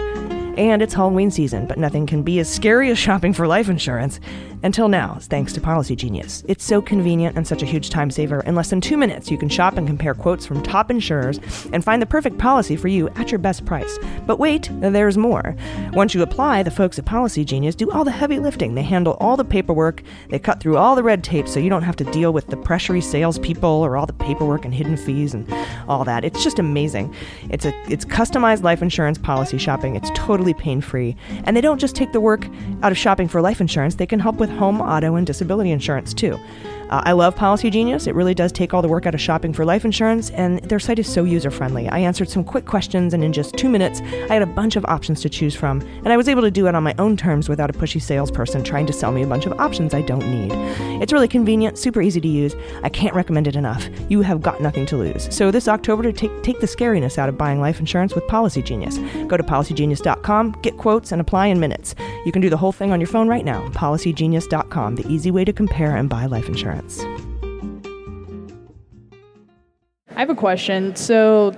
[0.57, 4.19] And it's Halloween season, but nothing can be as scary as shopping for life insurance.
[4.61, 6.43] Until now, thanks to Policy Genius.
[6.47, 8.41] It's so convenient and such a huge time saver.
[8.41, 11.39] In less than two minutes, you can shop and compare quotes from top insurers
[11.71, 13.97] and find the perfect policy for you at your best price.
[14.27, 15.55] But wait, there's more.
[15.93, 18.75] Once you apply, the folks at Policy Genius do all the heavy lifting.
[18.75, 21.83] They handle all the paperwork, they cut through all the red tape so you don't
[21.83, 25.49] have to deal with the pressury salespeople or all the paperwork and hidden fees and
[25.87, 26.25] all that.
[26.25, 27.15] It's just amazing.
[27.49, 29.95] It's a it's customized life insurance policy shopping.
[29.95, 31.15] It's totally pain free.
[31.45, 32.45] And they don't just take the work
[32.83, 36.13] out of shopping for life insurance, they can help with home, auto, and disability insurance
[36.13, 36.39] too.
[36.89, 38.07] Uh, I love Policy Genius.
[38.07, 40.79] It really does take all the work out of shopping for life insurance, and their
[40.79, 41.87] site is so user friendly.
[41.87, 44.85] I answered some quick questions, and in just two minutes, I had a bunch of
[44.85, 47.47] options to choose from, and I was able to do it on my own terms
[47.47, 50.51] without a pushy salesperson trying to sell me a bunch of options I don't need.
[51.01, 52.55] It's really convenient, super easy to use.
[52.83, 53.87] I can't recommend it enough.
[54.09, 55.33] You have got nothing to lose.
[55.33, 58.63] So this October, to take take the scariness out of buying life insurance with Policy
[58.63, 58.97] Genius,
[59.27, 61.93] go to policygenius.com, get quotes, and apply in minutes.
[62.25, 63.67] You can do the whole thing on your phone right now.
[63.69, 66.78] Policygenius.com, the easy way to compare and buy life insurance.
[70.15, 70.95] I have a question.
[70.95, 71.53] So,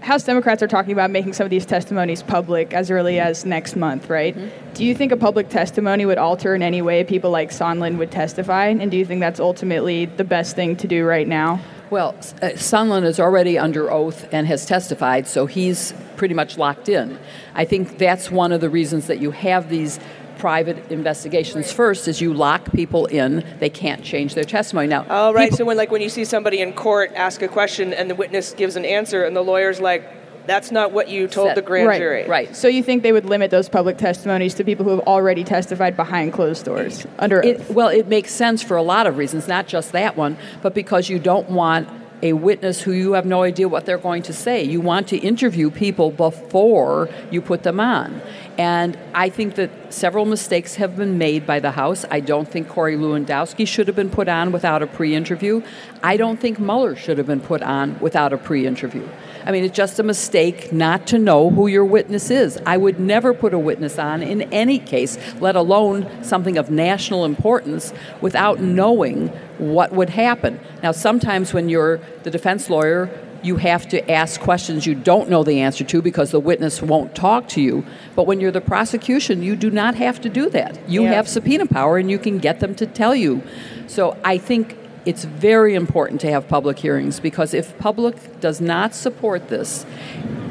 [0.00, 3.74] House Democrats are talking about making some of these testimonies public as early as next
[3.74, 4.36] month, right?
[4.74, 8.10] Do you think a public testimony would alter in any way people like Sondland would
[8.10, 8.66] testify?
[8.66, 11.60] And do you think that's ultimately the best thing to do right now?
[11.88, 12.10] Well,
[12.42, 17.18] uh, Sondland is already under oath and has testified, so he's pretty much locked in.
[17.54, 19.98] I think that's one of the reasons that you have these
[20.44, 25.32] private investigations first is you lock people in they can't change their testimony now all
[25.32, 28.10] right people- so when like when you see somebody in court ask a question and
[28.10, 30.02] the witness gives an answer and the lawyer's like,
[30.46, 32.54] "That's not what you told the grand right, jury." Right.
[32.54, 35.96] So you think they would limit those public testimonies to people who have already testified
[35.96, 37.40] behind closed doors under?
[37.40, 40.74] It, well, it makes sense for a lot of reasons, not just that one, but
[40.74, 41.88] because you don't want
[42.24, 44.64] a witness who you have no idea what they're going to say.
[44.64, 48.22] You want to interview people before you put them on.
[48.56, 52.06] And I think that several mistakes have been made by the House.
[52.10, 55.62] I don't think Corey Lewandowski should have been put on without a pre interview.
[56.02, 59.06] I don't think Mueller should have been put on without a pre interview.
[59.46, 62.58] I mean, it's just a mistake not to know who your witness is.
[62.64, 67.24] I would never put a witness on in any case, let alone something of national
[67.24, 69.28] importance, without knowing
[69.58, 70.58] what would happen.
[70.82, 73.10] Now, sometimes when you're the defense lawyer,
[73.42, 77.14] you have to ask questions you don't know the answer to because the witness won't
[77.14, 77.84] talk to you.
[78.16, 80.78] But when you're the prosecution, you do not have to do that.
[80.88, 81.12] You Yeah.
[81.12, 83.42] have subpoena power and you can get them to tell you.
[83.86, 84.76] So I think
[85.06, 89.84] it's very important to have public hearings because if public does not support this,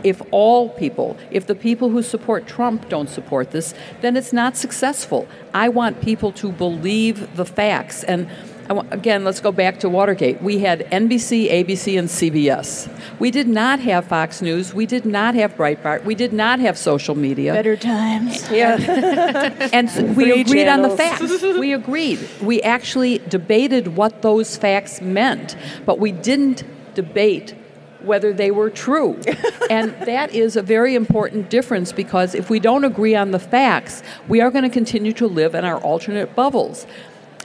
[0.04, 4.58] if all people, if the people who support Trump don't support this, then it's not
[4.58, 5.28] successful.
[5.54, 8.04] I want people to believe the facts.
[8.04, 8.30] And
[8.70, 10.42] again, let's go back to Watergate.
[10.42, 12.90] We had NBC, ABC, and CBS.
[13.20, 14.74] We did not have Fox News.
[14.74, 16.04] We did not have Breitbart.
[16.06, 17.54] We did not have social media.
[17.54, 18.44] Better times.
[18.54, 18.78] Yeah.
[19.74, 21.42] And we Free agreed on the facts.
[21.42, 22.20] we agreed.
[22.42, 27.56] We actually debated what those facts meant, but we didn't debate
[28.04, 29.20] whether they were true.
[29.70, 34.04] and that is a very important difference because if we don't agree on the facts,
[34.28, 36.86] we are going to continue to live in our alternate bubbles.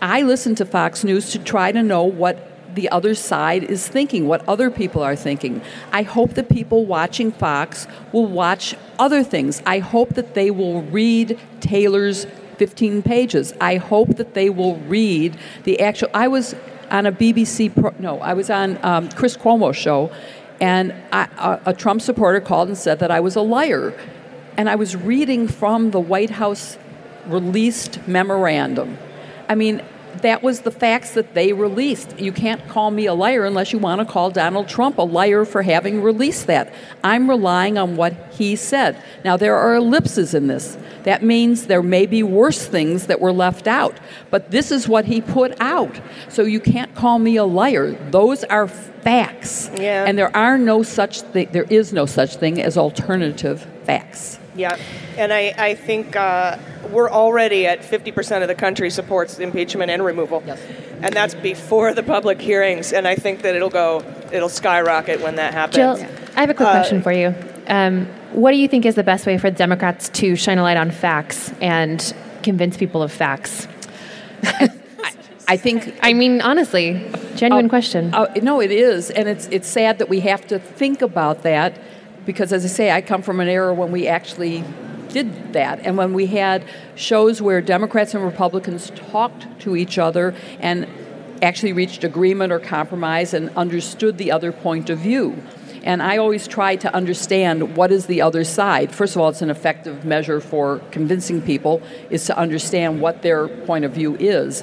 [0.00, 4.28] I listen to Fox News to try to know what the other side is thinking,
[4.28, 5.60] what other people are thinking.
[5.92, 9.62] I hope that people watching Fox will watch other things.
[9.66, 12.26] I hope that they will read Taylor's
[12.58, 13.52] 15 pages.
[13.60, 16.08] I hope that they will read the actual.
[16.14, 16.54] I was
[16.90, 20.12] on a BBC, pro, no, I was on um, Chris Cuomo's show,
[20.60, 23.98] and I, a, a Trump supporter called and said that I was a liar.
[24.56, 26.78] And I was reading from the White House
[27.26, 28.98] released memorandum.
[29.48, 29.82] I mean,
[30.22, 32.18] that was the facts that they released.
[32.18, 35.44] You can't call me a liar unless you want to call Donald Trump a liar
[35.44, 36.72] for having released that.
[37.04, 39.02] I'm relying on what he said.
[39.24, 40.76] Now, there are ellipses in this.
[41.04, 43.98] That means there may be worse things that were left out.
[44.30, 46.00] But this is what he put out.
[46.28, 47.92] So you can't call me a liar.
[48.10, 49.70] Those are facts.
[49.78, 50.04] Yeah.
[50.04, 54.38] And there are no such thing, there is no such thing as alternative facts.
[54.58, 54.76] Yeah,
[55.16, 56.58] and I, I think uh,
[56.90, 60.42] we're already at 50% of the country supports impeachment and removal.
[60.44, 60.60] Yes.
[61.00, 65.36] And that's before the public hearings, and I think that it'll go, it'll skyrocket when
[65.36, 65.76] that happens.
[66.00, 67.34] Jill, I have a quick Uh, question for you.
[67.68, 70.76] Um, what do you think is the best way for Democrats to shine a light
[70.76, 73.68] on facts and convince people of facts?
[75.50, 75.94] I think.
[76.02, 78.10] I mean, honestly, genuine Oh, question.
[78.12, 81.74] Oh, no, it is, and it's it's sad that we have to think about that
[82.28, 84.62] because, as I say, I come from an era when we actually
[85.08, 86.62] did that, and when we had
[86.94, 90.86] shows where Democrats and Republicans talked to each other and
[91.40, 95.42] actually reached agreement or compromise and understood the other point of view.
[95.84, 98.94] And I always try to understand what is the other side.
[98.94, 103.48] First of all, it's an effective measure for convincing people is to understand what their
[103.48, 104.62] point of view is.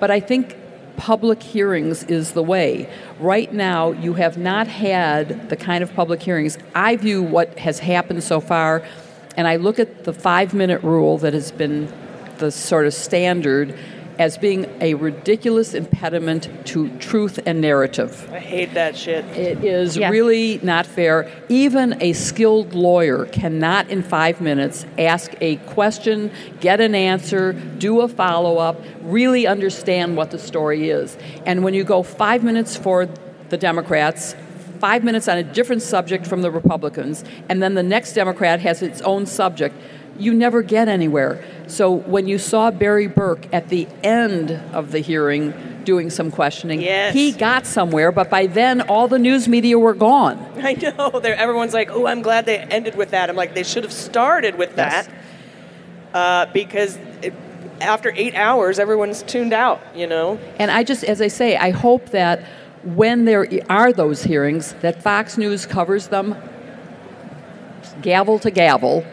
[0.00, 0.54] But I think
[0.96, 2.88] public hearings is the way.
[3.18, 6.58] Right now, you have not had the kind of public hearings.
[6.74, 8.82] I view what has happened so far,
[9.36, 11.92] and I look at the five minute rule that has been
[12.38, 13.78] the sort of standard
[14.18, 18.28] as being a ridiculous impediment to truth and narrative.
[18.32, 19.24] I hate that shit.
[19.36, 20.10] It is Yeah.
[20.10, 21.26] really not fair.
[21.48, 28.00] Even a skilled lawyer cannot, in five minutes, ask a question, get an answer, do
[28.00, 31.16] a follow up, really understand what the story is.
[31.44, 33.08] And when you go five minutes for
[33.50, 34.34] the Democrats,
[34.80, 38.82] five minutes on a different subject from the Republicans, and then the next Democrat has
[38.82, 39.74] its own subject,
[40.18, 41.42] you never get anywhere.
[41.66, 45.52] So when you saw Barry Berke at the end of the hearing
[45.84, 47.12] doing some questioning, Yes.
[47.14, 50.38] he got somewhere, but by then all the news media were gone.
[50.62, 51.18] I know.
[51.20, 53.28] They're, everyone's like, oh, I'm glad they ended with that.
[53.30, 55.08] I'm like, they should have started with that
[56.14, 57.34] uh, because it,
[57.80, 60.38] after eight hours, everyone's tuned out, you know?
[60.58, 62.42] And I just, as I say, I hope that
[62.84, 66.36] when there are those hearings, that Fox News covers them
[68.02, 69.04] gavel to gavel,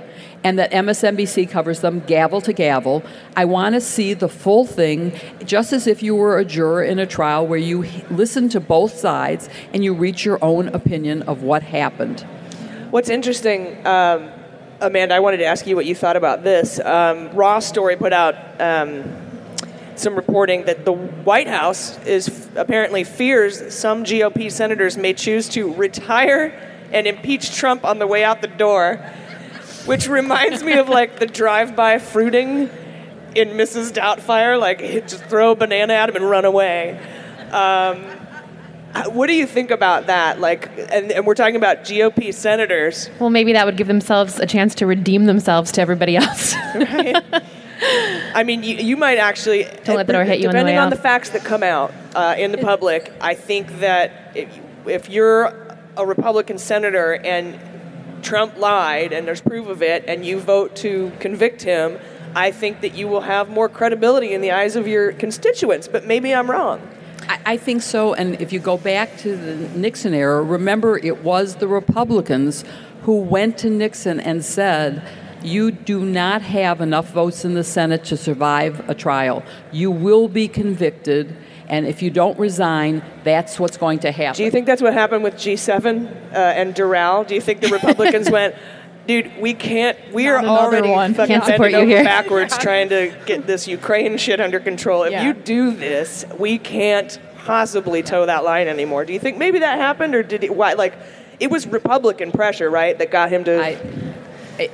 [0.43, 3.03] and that MSNBC covers them gavel to gavel.
[3.35, 5.13] I want to see the full thing,
[5.45, 8.97] just as if you were a juror in a trial where you listen to both
[8.97, 12.21] sides and you reach your own opinion of what happened.
[12.91, 14.29] What's interesting, um,
[14.81, 16.79] Amanda, I wanted to ask you what you thought about this.
[16.79, 19.03] Um, Raw Story put out um,
[19.95, 25.73] some reporting that the White House is apparently fears some GOP senators may choose to
[25.73, 29.03] retire and impeach Trump on the way out the door,
[29.85, 32.69] which reminds me of like the drive-by fruiting
[33.35, 33.91] in Mrs.
[33.91, 36.99] Doubtfire, like just throw a banana at him and run away.
[37.51, 38.03] Um,
[39.11, 40.39] what do you think about that?
[40.39, 43.09] Like, and, and we're talking about GOP senators.
[43.19, 46.53] well, maybe that would give themselves a chance to redeem themselves to everybody else.
[48.35, 50.77] I mean, you, you might actually Don't let the door hit you on the depending
[50.77, 53.11] on the facts that come out uh, in the public.
[53.19, 57.59] I think that if, if you're a Republican senator and
[58.23, 61.99] Trump lied and there's proof of it, and you vote to convict him,
[62.35, 65.87] I think that you will have more credibility in the eyes of your constituents.
[65.87, 66.81] But maybe I'm wrong.
[67.45, 68.13] I, think so.
[68.13, 72.65] And if you go back to the Nixon era, remember it was the Republicans
[73.03, 75.07] who went to Nixon and said,
[75.43, 79.43] you do not have enough votes in the Senate to survive a trial.
[79.71, 81.35] You will be convicted,
[81.73, 84.37] and if you don't resign, that's what's going to happen.
[84.37, 87.25] Do you think that's what happened with G7 uh, and Doral?
[87.25, 88.53] Do you think the Republicans went,
[89.07, 91.15] dude, we can't, we are already one.
[91.15, 94.59] fucking Can't support bending you over here." backwards trying to get this Ukraine shit under
[94.59, 95.01] control.
[95.01, 95.23] If Yeah.
[95.25, 99.03] you do this, we can't possibly toe that line anymore.
[99.03, 100.93] Do you think maybe that happened, or did it, why, like,
[101.39, 103.59] it was Republican pressure, right, that got him to.
[103.59, 103.77] I,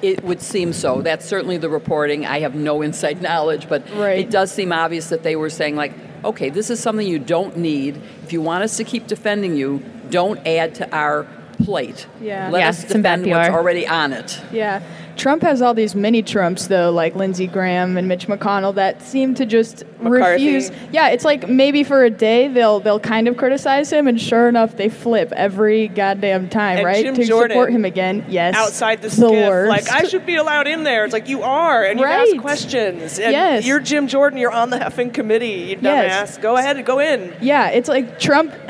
[0.01, 1.01] it would seem so.
[1.01, 2.25] That's certainly the reporting.
[2.25, 4.19] I have no inside knowledge, but Right.
[4.19, 5.93] it does seem obvious that they were saying, like,
[6.23, 8.01] okay, this is something you don't need.
[8.23, 11.27] If you want us to keep defending you, don't add to our
[11.63, 12.07] plate.
[12.21, 12.49] Yeah.
[12.49, 14.41] Let Yeah, us defend what's already on it.
[14.51, 14.81] Yeah.
[15.19, 19.35] Trump has all these mini Trumps, though, like Lindsey Graham and Mitch McConnell, that seem
[19.35, 20.45] to just McCarthy.
[20.45, 20.71] refuse.
[20.93, 24.47] Yeah, it's like maybe for a day they'll they'll kind of criticize him, and sure
[24.47, 27.03] enough, they flip every goddamn time, And right?
[27.03, 28.25] Jim to Jordan, support him again.
[28.29, 28.55] Yes.
[28.55, 29.69] outside the the SCIF, worst.
[29.69, 31.03] like I should be allowed in there.
[31.03, 32.29] It's like you are, and you Right.
[32.31, 33.19] ask questions.
[33.19, 33.65] And Yes.
[33.65, 34.39] you're Jim Jordan.
[34.39, 35.47] You're on the effing committee.
[35.71, 35.83] You dumbass.
[35.83, 36.37] Yes.
[36.37, 37.33] Go ahead and go in.
[37.41, 38.53] Yeah, it's like Trump.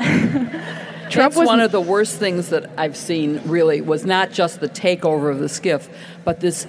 [1.10, 4.60] Trump That's was one of the worst things that I've seen, really, was not just
[4.60, 5.88] the takeover of the SCIF,
[6.24, 6.66] but this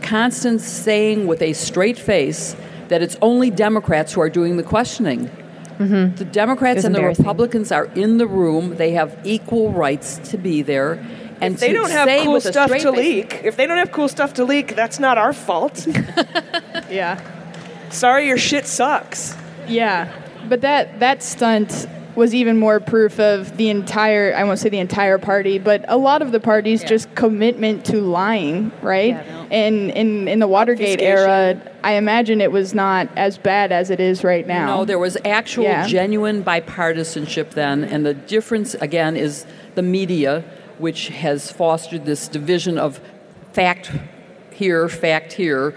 [0.00, 2.56] constant saying with a straight face
[2.88, 5.30] that it's only Democrats who are doing the questioning.
[5.78, 6.16] Mm-hmm.
[6.16, 7.02] The Democrats and the.
[7.02, 8.76] Republicans are in the room.
[8.76, 10.92] They have equal rights to be there.
[11.40, 14.08] And If they don't have cool stuff to face- leak, if they don't have cool
[14.08, 15.86] stuff to leak, that's not our fault.
[16.90, 17.20] yeah.
[17.90, 19.36] Sorry, your shit sucks.
[19.66, 20.12] Yeah,
[20.48, 24.78] but that that stunt was even more proof of the entire I won't say the
[24.78, 29.14] entire party, but a lot of the party's just commitment to lying, right?
[29.50, 34.00] And in in the Watergate era, I imagine it was not as bad as it
[34.00, 34.78] is right now.
[34.78, 35.86] No, there was actual Yeah.
[35.86, 40.44] genuine bipartisanship then, and the difference again is the media,
[40.78, 43.00] which has fostered this division of
[43.52, 43.90] fact
[44.50, 45.74] here, fact here,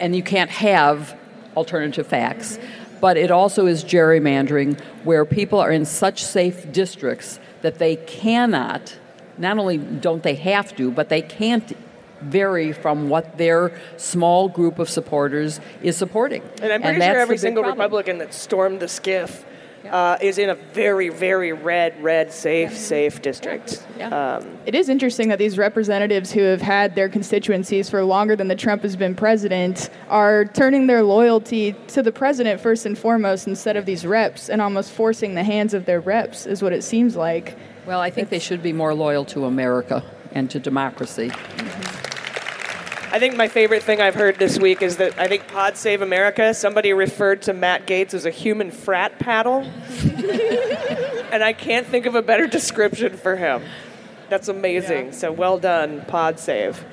[0.00, 1.16] and you can't have
[1.56, 2.58] alternative facts.
[3.04, 8.96] But it also is gerrymandering, where people are in such safe districts that they cannot,
[9.36, 11.76] not only don't they have to, but they can't
[12.22, 16.40] vary from what their small group of supporters is supporting.
[16.62, 17.78] And I'm pretty that's sure every single problem.
[17.78, 19.44] Republican that stormed the SCIF
[19.90, 23.86] uh, is in a very, very red, red, safe, safe district.
[24.00, 28.48] Um, It is interesting that these representatives who have had their constituencies for longer than
[28.48, 33.46] the Trump has been president are turning their loyalty to the president first and foremost
[33.46, 36.82] instead of these reps and almost forcing the hands of their reps is what it
[36.82, 37.56] seems like.
[37.86, 41.30] Well, I think they should be more loyal to America and to democracy.
[43.14, 46.02] I think my favorite thing I've heard this week is that I think Pod Save
[46.02, 49.60] America, somebody referred to Matt Gaetz as a human frat paddle.
[51.30, 53.62] and I can't think of a better description for him.
[54.30, 55.12] That's amazing.
[55.12, 56.84] So well done, Pod Save.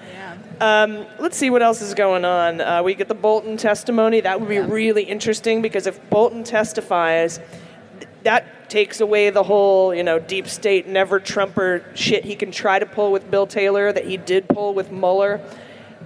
[0.59, 2.61] Um, let's see what else is going on.
[2.61, 4.21] Uh, we get the Bolton testimony.
[4.21, 7.39] That would be really interesting because if Bolton testifies,
[7.97, 12.51] th- that takes away the whole, you know, deep state, never Trumper shit he can
[12.51, 15.41] try to pull with Bill Taylor that he did pull with Mueller.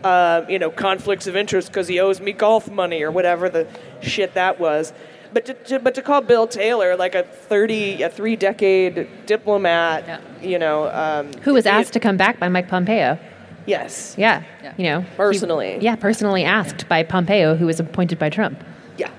[0.04, 3.66] Uh, you know, conflicts of interest because he owes me golf money or whatever the
[4.02, 4.94] shit that was.
[5.34, 10.22] But to, to, but to call Bill Taylor like a thirty, a three decade diplomat,
[10.42, 13.18] you know, um, Who was he- asked to come back by Mike Pompeo?
[13.66, 14.14] Yes.
[14.18, 14.44] Yeah.
[14.78, 15.80] You know, he- Personally.
[15.82, 18.64] yeah, personally asked by Pompeo, who was appointed by Trump.
[18.98, 19.10] Yeah.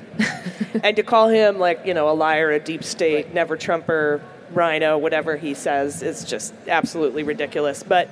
[0.84, 4.22] and to call him like, you know, a liar, a deep state, never Trumper,
[4.52, 7.82] rhino, whatever he says, is just absolutely ridiculous.
[7.82, 8.08] But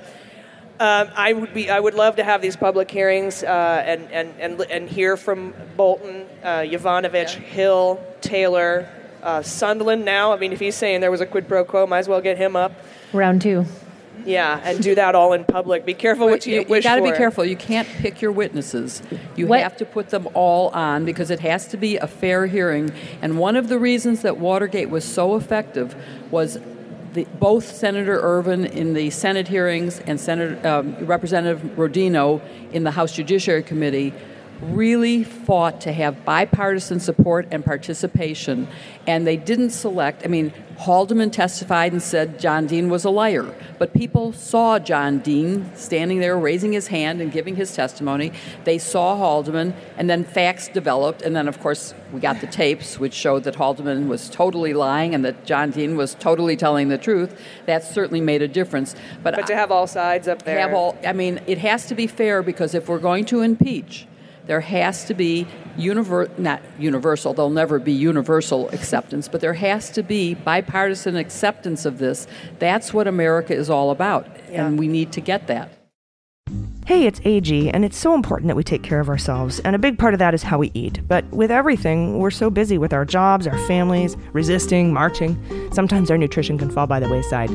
[0.79, 4.33] um, I would be, I would love to have these public hearings uh, and, and,
[4.39, 8.89] and, and hear from Bolton, uh, Yovanovitch, Hill, Taylor,
[9.23, 10.33] uh, Sondland now.
[10.33, 12.37] I mean, if he's saying there was a quid pro quo, might as well get
[12.37, 12.73] him up.
[13.13, 13.65] Round two.
[14.25, 15.85] Yeah, and do that all in public.
[15.85, 17.45] Be careful what you, You, wish got to be careful.
[17.45, 19.01] You can't pick your witnesses.
[19.35, 22.47] You What- have to put them all on because it has to be a fair
[22.47, 22.91] hearing.
[23.21, 25.95] And one of the reasons that Watergate was so effective
[26.31, 26.57] was
[27.15, 32.41] the, both Senator Ervin in the Senate hearings and Senator um, Representative Rodino
[32.71, 34.13] in the House Judiciary Committee
[34.61, 38.67] really fought to have bipartisan support and participation.
[39.07, 43.53] And they didn't select, I mean, Haldeman testified and said John Dean was a liar.
[43.79, 48.33] But people saw John Dean standing there raising his hand and giving his testimony.
[48.65, 51.21] They saw Haldeman, and then facts developed.
[51.21, 55.15] And then, of course, we got the tapes, which showed that Haldeman was totally lying
[55.15, 57.39] and that John Dean was totally telling the truth.
[57.65, 58.95] That certainly made a difference.
[59.23, 60.59] But, But to have all sides up there.
[60.59, 64.07] have all, I mean, it has to be fair because if we're going to impeach,
[64.47, 69.89] There has to be univer- not universal, there'll never be universal acceptance, but there has
[69.91, 72.27] to be bipartisan acceptance of this.
[72.59, 75.69] That's what America is all about, and we need to get that.
[76.85, 79.79] Hey, it's AG, and it's so important that we take care of ourselves, and a
[79.79, 80.99] big part of that is how we eat.
[81.07, 85.35] But with everything, we're so busy with our jobs, our families, resisting, marching.
[85.73, 87.49] Sometimes our nutrition can fall by the wayside.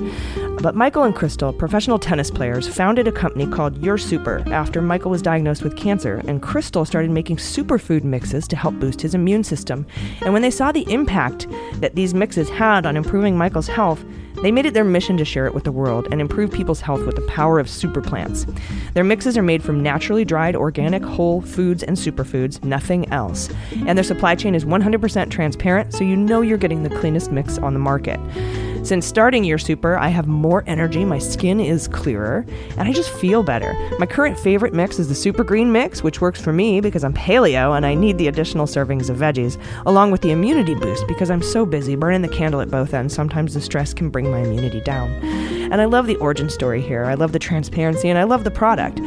[0.61, 5.13] But Michael and Crystal, professional tennis players, founded a company called Your Super after Michael
[5.13, 9.45] was diagnosed with cancer, and Crystal started making superfood mixes to help boost his immune
[9.45, 9.87] system.
[10.23, 14.05] And when they saw the impact that these mixes had on improving Michael's health,
[14.43, 17.05] they made it their mission to share it with the world and improve people's health
[17.05, 18.47] with the power of super plants.
[18.95, 23.51] Their mixes are made from naturally dried organic whole foods and superfoods, nothing else.
[23.87, 27.59] And their supply chain is 100% transparent, so you know you're getting the cleanest mix
[27.59, 28.19] on the market.
[28.83, 32.47] Since starting Your Super, I have more energy, my skin is clearer,
[32.79, 33.75] and I just feel better.
[33.99, 37.13] My current favorite mix is the Super Green Mix, which works for me because I'm
[37.13, 41.31] paleo and I need the additional servings of veggies, along with the immunity boost because
[41.31, 43.15] I'm so busy burning the candle at both ends.
[43.15, 45.11] Sometimes the stress can bring my immunity down.
[45.71, 47.05] And I love the origin story here.
[47.05, 48.99] I love the transparency and I love the product.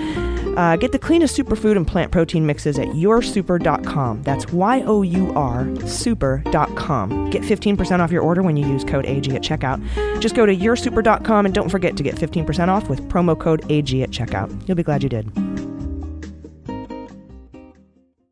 [0.56, 4.22] Uh, get the cleanest superfood and plant protein mixes at yoursuper.com.
[4.22, 7.32] That's Y O U R super.com.
[7.32, 9.63] Get 15% off your order when you use code AG at checkout.
[10.20, 14.04] Just go to yoursuper.com and don't forget to get 15% off with promo code AG
[14.04, 14.68] at checkout.
[14.68, 15.32] You'll be glad you did.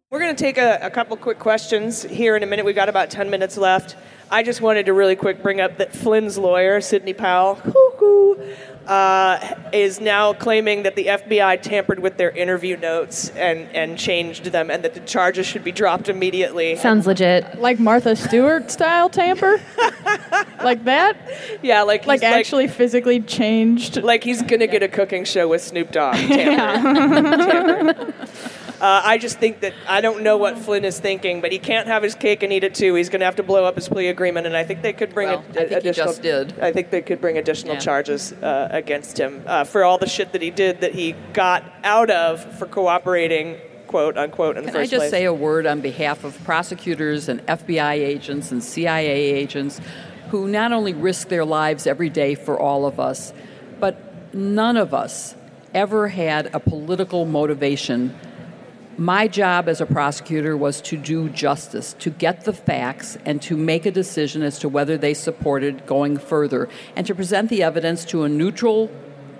[0.09, 2.65] We're going to take a, a couple quick questions here in a minute.
[2.65, 3.95] We've got about 10 minutes left.
[4.29, 7.55] I just wanted to really quick bring up that Flynn's lawyer, Sidney Powell,
[8.87, 14.45] uh, is now claiming that the FBI tampered with their interview notes and, and changed
[14.45, 16.75] them and that the charges should be dropped immediately.
[16.75, 17.59] Sounds legit.
[17.59, 19.61] Like Martha Stewart style tamper?
[20.63, 21.15] like that?
[21.61, 24.01] Yeah, like Like he's like- actually physically changed.
[24.03, 26.15] Like he's gonna get a cooking show with Snoop Dogg.
[26.15, 28.13] Tamper.
[28.81, 31.87] Uh, I just think that I don't know what Flynn is thinking, but he can't
[31.87, 32.95] have his cake and eat it too.
[32.95, 35.13] He's going to have to blow up his plea agreement, and I think they could
[35.13, 35.29] bring.
[35.29, 36.59] Well, a, I think he additional, just did.
[36.59, 37.79] I think they could bring additional Yeah.
[37.79, 41.63] charges uh, against him uh, for all the shit that he did that he got
[41.83, 45.11] out of for cooperating, quote unquote, in the Can I just place.
[45.11, 49.79] say a word on behalf of prosecutors and FBI agents and CIA agents
[50.31, 53.31] who not only risk their lives every day for all of us,
[53.79, 55.35] but none of us
[55.71, 58.17] ever had a political motivation.
[59.01, 63.57] My job as a prosecutor was to do justice, to get the facts, and to
[63.57, 68.05] make a decision as to whether they supported going further, and to present the evidence
[68.05, 68.91] to a neutral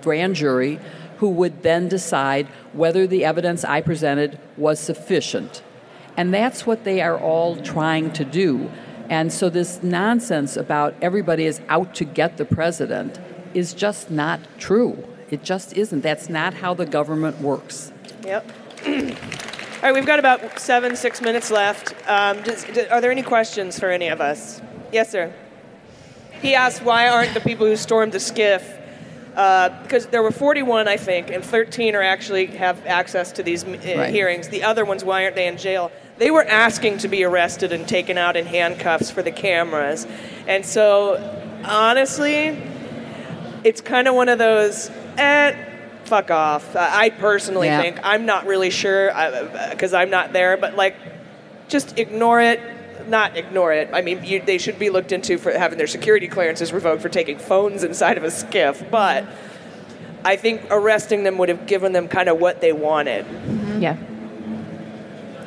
[0.02, 0.80] grand jury
[1.18, 5.62] who would then decide whether the evidence I presented was sufficient.
[6.16, 8.68] And that's what they are all trying to do.
[9.08, 13.20] And so, this nonsense about everybody is out to get the president
[13.54, 15.06] is just not true.
[15.30, 16.00] It just isn't.
[16.00, 17.92] That's not how the government works.
[18.24, 18.50] Yep.
[19.82, 21.92] All right, we've got about seven, six minutes left.
[22.08, 24.62] Um, does, do- are there any questions for any of us?
[24.92, 25.32] Yes, sir.
[26.40, 28.62] He asked why aren't the people who stormed the SCIF,
[29.34, 33.64] uh, because there were 41, I think, and 13 are actually have access to these
[33.64, 34.10] uh, Right.
[34.14, 34.48] hearings.
[34.50, 35.90] The other ones, why aren't they in jail?
[36.18, 40.06] They were asking to be arrested and taken out in handcuffs for the cameras.
[40.46, 41.16] And so,
[41.64, 42.56] honestly,
[43.64, 45.56] it's kind of one of those, eh,
[46.12, 46.76] fuck off.
[46.76, 47.80] Uh, I personally Yeah.
[47.80, 49.10] think I'm not really sure
[49.70, 50.94] because I'm not there, but like,
[51.68, 52.60] just ignore it.
[53.08, 53.88] Not ignore it.
[53.94, 57.08] I mean, you, they should be looked into for having their security clearances revoked for
[57.08, 58.90] taking phones inside of a SCIF.
[58.90, 59.24] But
[60.22, 63.24] I think arresting them would have given them kind of what they wanted.
[63.80, 63.96] Yeah.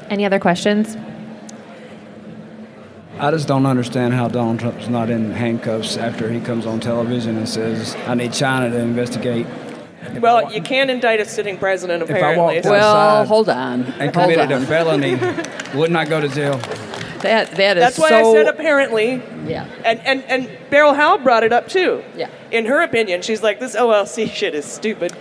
[0.09, 0.97] Any other questions?
[3.19, 7.37] I just don't understand how Donald Trump's not in handcuffs after he comes on television
[7.37, 9.45] and says, I need China to investigate.
[10.19, 12.55] Well, you can't indict a sitting president, If I apparently.
[12.55, 13.83] walked Well, hold on.
[13.83, 14.63] and Hold committed on.
[14.63, 15.15] a felony,
[15.77, 16.59] wouldn't I go to jail?
[17.21, 18.31] That that is That's why so.
[18.31, 19.21] I said apparently.
[19.47, 19.65] Yeah.
[19.83, 22.03] And and and Beryl Howell brought it up too.
[22.15, 22.29] Yeah.
[22.51, 25.11] In her opinion, she's like, this OLC shit is stupid.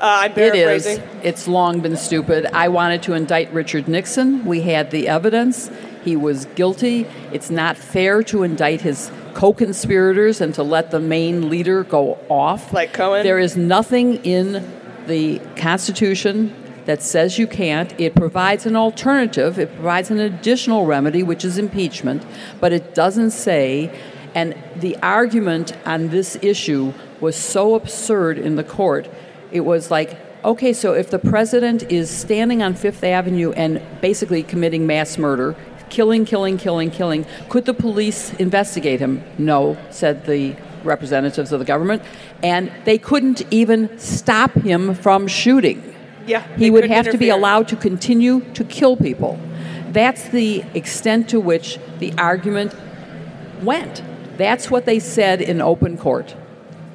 [0.00, 1.00] Uh, I'm It is.
[1.24, 2.46] It's long been stupid.
[2.52, 4.44] I wanted to indict Richard Nixon.
[4.44, 5.70] We had the evidence.
[6.04, 7.06] He was guilty.
[7.32, 12.72] It's not fair to indict his co-conspirators and to let the main leader go off.
[12.72, 13.22] Like Cohen?
[13.22, 14.68] There is nothing in
[15.06, 16.52] the Constitution
[16.86, 17.94] that says you can't.
[18.00, 19.56] It provides an alternative.
[19.56, 22.26] It provides an additional remedy, which is impeachment,
[22.58, 23.96] but it doesn't say.
[24.34, 29.08] And the argument on this issue was so absurd in the court.
[29.52, 34.42] It was like, okay, so if the president is standing on Fifth Avenue and basically
[34.42, 35.54] committing mass murder,
[35.90, 39.22] killing, killing, killing, killing, could the police investigate him?
[39.38, 42.02] No, said the representatives of the government.
[42.42, 45.94] And they couldn't even stop him from shooting.
[46.26, 49.38] Yeah, He they would couldn't have to be allowed to continue to kill people.
[49.90, 52.74] That's the extent to which the argument
[53.62, 54.02] went.
[54.36, 56.36] That's what they said in open court.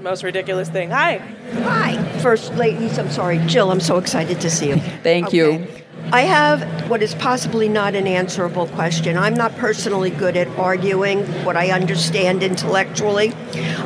[0.01, 0.89] Most ridiculous thing.
[0.91, 1.17] Hi.
[1.63, 2.99] Hi, First Ladies.
[2.99, 3.71] I'm sorry, Jill.
[3.71, 4.77] I'm so excited to see you.
[5.01, 5.65] Thank you.
[6.11, 9.17] I have what is possibly not an answerable question.
[9.17, 13.33] I'm not personally good at arguing what I understand intellectually,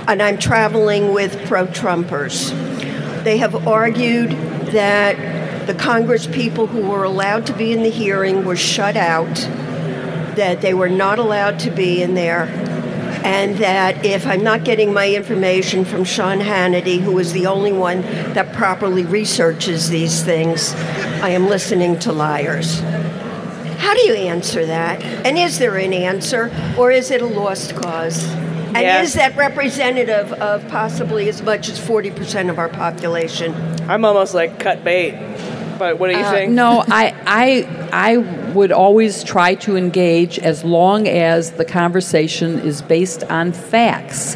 [0.08, 2.52] and I'm traveling with pro Trumpers.
[3.24, 4.32] They have argued
[4.72, 9.36] that the Congress people who were allowed to be in the hearing were shut out,
[10.36, 12.46] that they were not allowed to be in there,
[13.28, 17.74] and that if I'm not getting my information from Sean Hannity, who is the only
[17.74, 18.02] one
[18.34, 20.74] that properly researches these things,
[21.22, 22.80] I am listening to liars.
[23.80, 25.04] How do you answer that?
[25.04, 26.50] And is there an answer,
[26.80, 28.24] or is it a lost cause?
[28.74, 33.54] And is that representative of possibly as much as 40% of our population?
[33.90, 35.16] I'm almost like cut bait.
[35.78, 36.52] But what do you Uh, think?
[36.54, 38.18] No, I, I, I
[38.54, 44.36] would always try to engage as long as the conversation is based on facts.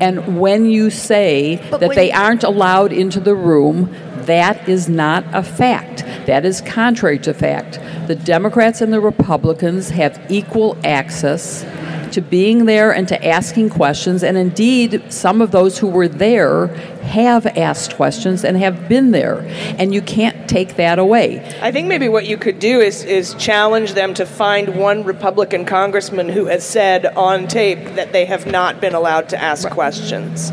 [0.00, 3.94] And when you say But that they you- aren't allowed into the room,
[4.26, 6.04] that is not a fact.
[6.26, 7.78] That is contrary to fact.
[8.08, 11.64] The Democrats and the Republicans have equal access
[12.12, 14.22] to being there and to asking questions.
[14.22, 16.68] And indeed, some of those who were there
[17.06, 19.40] have asked questions and have been there.
[19.78, 21.44] And you can't take that away.
[21.60, 25.64] I think maybe what you could do is is challenge them to find one Republican
[25.64, 30.52] congressman who has said on tape that they have not been allowed to ask questions.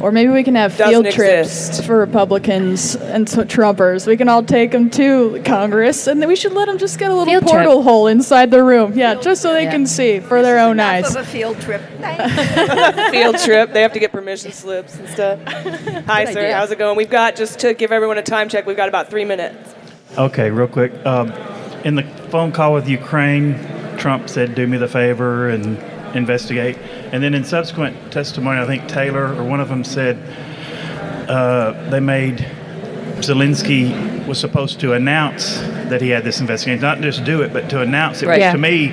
[0.00, 1.84] Or maybe we can have Doesn't field trips exist.
[1.84, 4.06] for Republicans and so Trumpers.
[4.06, 7.10] We can all take them to Congress, and then we should let them just get
[7.10, 7.52] a little Field trip.
[7.64, 8.92] portal hole inside the room.
[8.96, 9.72] Yeah, just so they Yeah.
[9.72, 11.16] can see for their own Enough eyes.
[11.16, 11.82] of a field trip.
[13.10, 13.72] Field trip.
[13.72, 15.40] They have to get permission slips and stuff.
[15.46, 16.40] Hi, Good sir.
[16.40, 16.54] idea.
[16.56, 16.96] How's it going?
[16.96, 18.66] We've got just to give everyone a time check.
[18.66, 19.74] We've got about three minutes.
[20.16, 20.92] Okay, real quick.
[21.04, 21.32] Um,
[21.84, 23.58] in the phone call with Ukraine,
[23.98, 25.76] Trump said, "Do me the favor and
[26.14, 26.76] investigate."
[27.12, 30.16] And then in subsequent testimony, I think Taylor or one of them said
[31.28, 32.46] uh, they made
[33.18, 37.68] Zelensky was supposed to announce that he had this investigation, not just do it, but
[37.70, 38.26] to announce it.
[38.26, 38.36] Right.
[38.36, 38.52] Which Yeah.
[38.52, 38.92] to me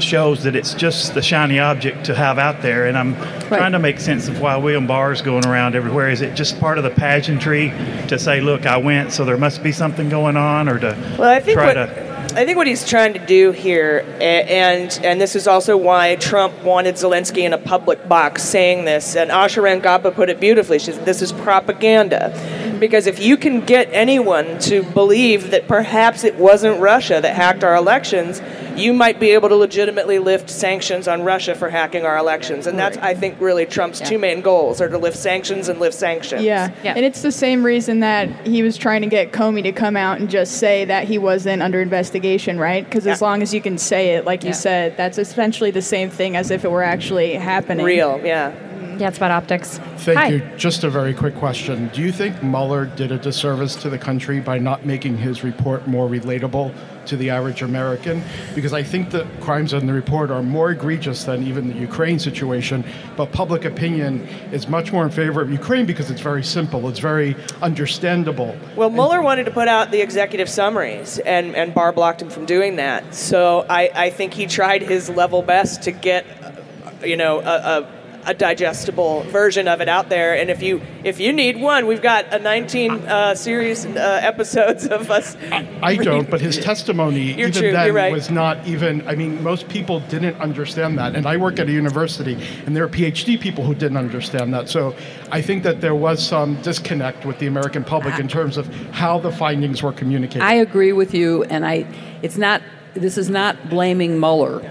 [0.00, 2.86] shows that it's just the shiny object to have out there.
[2.86, 6.10] And I'm trying to make sense of why William Barr is going around everywhere.
[6.10, 7.72] Is it just part of the pageantry
[8.08, 11.28] to say, "Look, I went, so there must be something going on," or to Well,
[11.28, 15.20] I think try what, to I think what he's trying to do here, and and
[15.20, 19.14] this is also why Trump wanted Zelensky in a public box saying this.
[19.14, 20.80] And Asha Rangappa put it beautifully.
[20.80, 26.24] She said, "This is propaganda." Because if you can get anyone to believe that perhaps
[26.24, 28.42] it wasn't Russia that hacked our elections,
[28.76, 32.66] you might be able to legitimately lift sanctions on Russia for hacking our elections.
[32.66, 35.94] And that's, I think, really Trump's two main goals are to lift sanctions and lift
[35.94, 36.42] sanctions.
[36.42, 36.72] Yeah.
[36.82, 36.94] yeah.
[36.96, 40.20] and it's the same reason that he was trying to get Comey to come out
[40.20, 42.84] and just say that he wasn't under investigation, right?
[42.84, 46.10] Because as long as you can say it, like you said, that's essentially the same
[46.10, 47.84] thing as if it were actually happening.
[47.84, 48.54] Real, yeah.
[48.98, 49.78] Yeah, it's about optics.
[49.98, 50.28] Thank Hi.
[50.28, 50.42] you.
[50.56, 51.88] Just a very quick question.
[51.88, 55.86] Do you think Mueller did a disservice to the country by not making his report
[55.86, 56.72] more relatable
[57.06, 58.22] to the average American?
[58.54, 62.18] Because I think the crimes in the report are more egregious than even the Ukraine
[62.18, 62.84] situation,
[63.16, 67.00] but public opinion is much more in favor of Ukraine because it's very simple, it's
[67.00, 68.56] very understandable.
[68.76, 72.46] Well, Mueller wanted to put out the executive summaries, and, and Barr blocked him from
[72.46, 73.14] doing that.
[73.14, 77.80] So I, I think he tried his level best to get, uh, you know, a,
[77.82, 77.93] a,
[78.26, 80.36] a digestible version of it out there.
[80.36, 84.86] And if you if you need one, we've got a 19 uh, series uh, episodes
[84.86, 85.36] of us.
[85.82, 88.12] I don't, but his testimony You're even true, then you're right.
[88.12, 89.06] was not even.
[89.06, 92.34] I mean, most people didn't understand that, and I work at a university,
[92.66, 94.68] and there are PhD people who didn't understand that.
[94.68, 94.94] So
[95.30, 99.18] I think that there was some disconnect with the American public in terms of how
[99.18, 100.42] the findings were communicated.
[100.42, 101.86] I agree with you, and I.
[102.22, 102.62] It's not.
[102.94, 104.70] This is not blaming Mueller.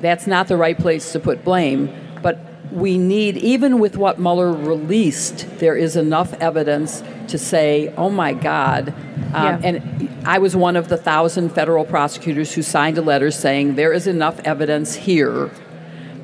[0.00, 2.03] That's not the right place to put blame.
[2.74, 8.32] We need, even with what Mueller released, there is enough evidence to say, "Oh my
[8.32, 8.92] God!"
[9.32, 9.60] Um, Yeah.
[9.62, 13.92] And I was one of the thousand federal prosecutors who signed a letter saying there
[13.92, 15.50] is enough evidence here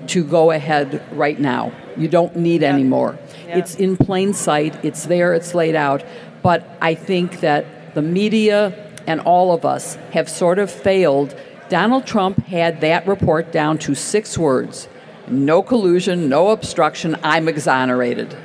[0.08, 1.70] to go ahead right now.
[1.96, 3.16] You don't need any more.
[3.58, 6.02] It's in plain sight, it's there, it's laid out.
[6.42, 8.72] But I think that the media
[9.06, 11.34] and all of us have sort of failed.
[11.68, 14.88] Donald Trump had that report down to six words
[15.30, 18.36] no collusion, no obstruction, I'm exonerated.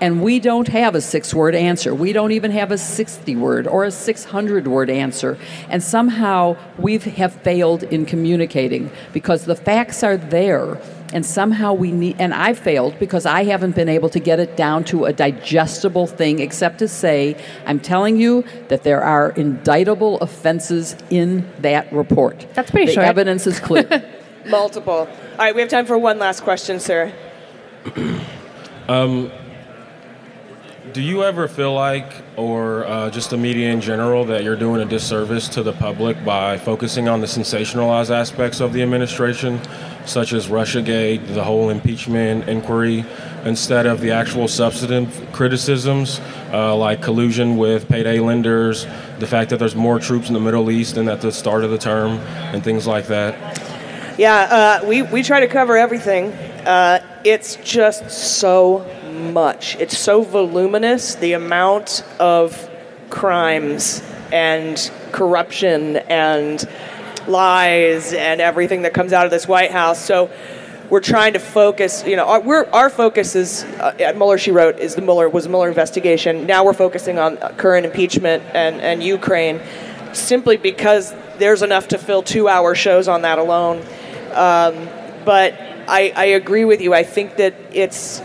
[0.00, 1.94] And we don't have a six word answer.
[1.94, 5.38] We don't even have a 60 word or a 600 word answer.
[5.68, 10.80] And somehow we have failed in communicating because the facts are there
[11.12, 14.56] and somehow we need and i failed because i haven't been able to get it
[14.56, 20.18] down to a digestible thing except to say i'm telling you that there are indictable
[20.20, 23.86] offenses in that report that's pretty the short evidence is clear
[24.46, 27.12] multiple all right we have time for one last question sir
[28.88, 29.30] um,
[30.92, 34.82] do you ever feel like, or uh, just the media in general, that you're doing
[34.82, 39.58] a disservice to the public by focusing on the sensationalized aspects of the administration,
[40.04, 43.06] such as Russiagate, the whole impeachment inquiry,
[43.44, 46.20] instead of the actual substantive criticisms,
[46.52, 48.84] uh, like collusion with payday lenders,
[49.18, 51.70] the fact that there's more troops in the Middle East than at the start of
[51.70, 52.18] the term,
[52.52, 53.71] and things like that?
[54.18, 56.32] Yeah, uh, we, we try to cover everything.
[56.32, 58.86] Uh, it's just so
[59.32, 59.76] much.
[59.76, 62.68] It's so voluminous, the amount of
[63.08, 66.68] crimes and corruption and
[67.26, 70.04] lies and everything that comes out of this White House.
[70.04, 70.30] So
[70.90, 72.04] we're trying to focus.
[72.06, 74.36] You know, our, our focus is uh, at Mueller.
[74.36, 76.46] She wrote is the Mueller was the Mueller investigation.
[76.46, 79.60] Now we're focusing on current impeachment and and Ukraine,
[80.12, 83.82] simply because there's enough to fill two-hour shows on that alone.
[84.32, 84.88] Um,
[85.24, 85.54] but
[85.88, 86.94] I, I agree with you.
[86.94, 88.20] I think that it's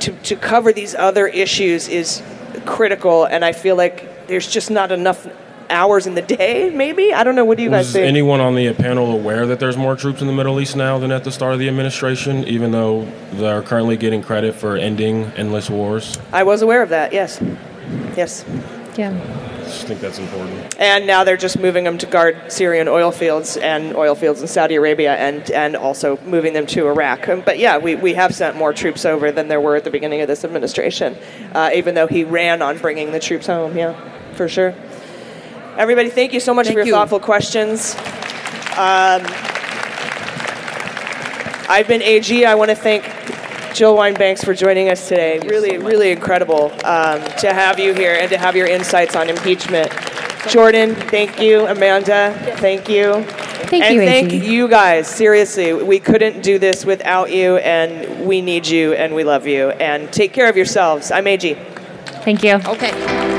[0.00, 2.22] to, to cover these other issues is
[2.66, 5.26] critical, and I feel like there's just not enough
[5.70, 7.14] hours in the day, maybe?
[7.14, 7.44] I don't know.
[7.44, 8.04] What do you Was guys think?
[8.04, 10.98] Is anyone on the panel aware that there's more troops in the Middle East now
[10.98, 15.26] than at the start of the administration, even though they're currently getting credit for ending
[15.36, 16.18] endless wars?
[16.32, 17.40] I was aware of that, yes.
[18.16, 18.44] Yes.
[18.96, 19.10] Yeah.
[19.10, 20.74] I just think that's important.
[20.80, 24.48] And now they're just moving them to guard Syrian oil fields and oil fields in
[24.48, 27.28] Saudi Arabia and, and also moving them to Iraq.
[27.28, 29.90] Um, But yeah, we, we have sent more troops over than there were at the
[29.90, 31.16] beginning of this administration,
[31.54, 33.76] uh, even though he ran on bringing the troops home.
[33.76, 33.94] Yeah,
[34.34, 34.74] for sure.
[35.76, 36.92] Everybody, thank you so much Thank for your you.
[36.92, 37.94] thoughtful questions.
[38.76, 39.22] Um,
[41.68, 42.44] I've been AG.
[42.44, 43.04] I want to thank
[43.74, 45.38] Jill Wine-Banks for joining us today.
[45.40, 49.90] Really, really incredible um, to have you here and to have your insights on impeachment.
[50.48, 51.66] Jordan, thank you.
[51.66, 53.22] Amanda, thank you.
[53.22, 53.82] Thank you.
[53.82, 54.46] and you, thank AG.
[54.46, 55.06] you guys.
[55.06, 59.70] Seriously, we couldn't do this without you, and we need you, and we love you.
[59.70, 61.10] And take care of yourselves.
[61.10, 61.54] I'm AG.
[62.24, 62.54] Thank you.
[62.54, 63.29] Okay.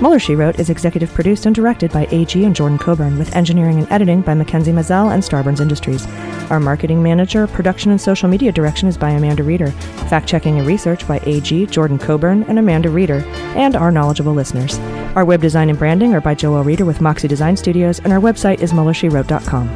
[0.00, 3.78] Mueller, She Wrote is executive produced and directed by AG and Jordan Coburn, with engineering
[3.78, 6.06] and editing by Mackenzie Mazzell and Starburns Industries.
[6.50, 9.70] Our marketing manager, production, and social media direction is by Amanda Reeder.
[10.08, 13.22] Fact checking and research by AG, Jordan Coburn, and Amanda Reeder,
[13.56, 14.78] and our knowledgeable listeners.
[15.16, 18.20] Our web design and branding are by Joel Reeder with Moxie Design Studios, and our
[18.20, 19.68] website is MuellerSheWrote.com.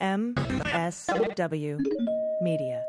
[0.00, 1.84] MSW
[2.42, 2.84] Media.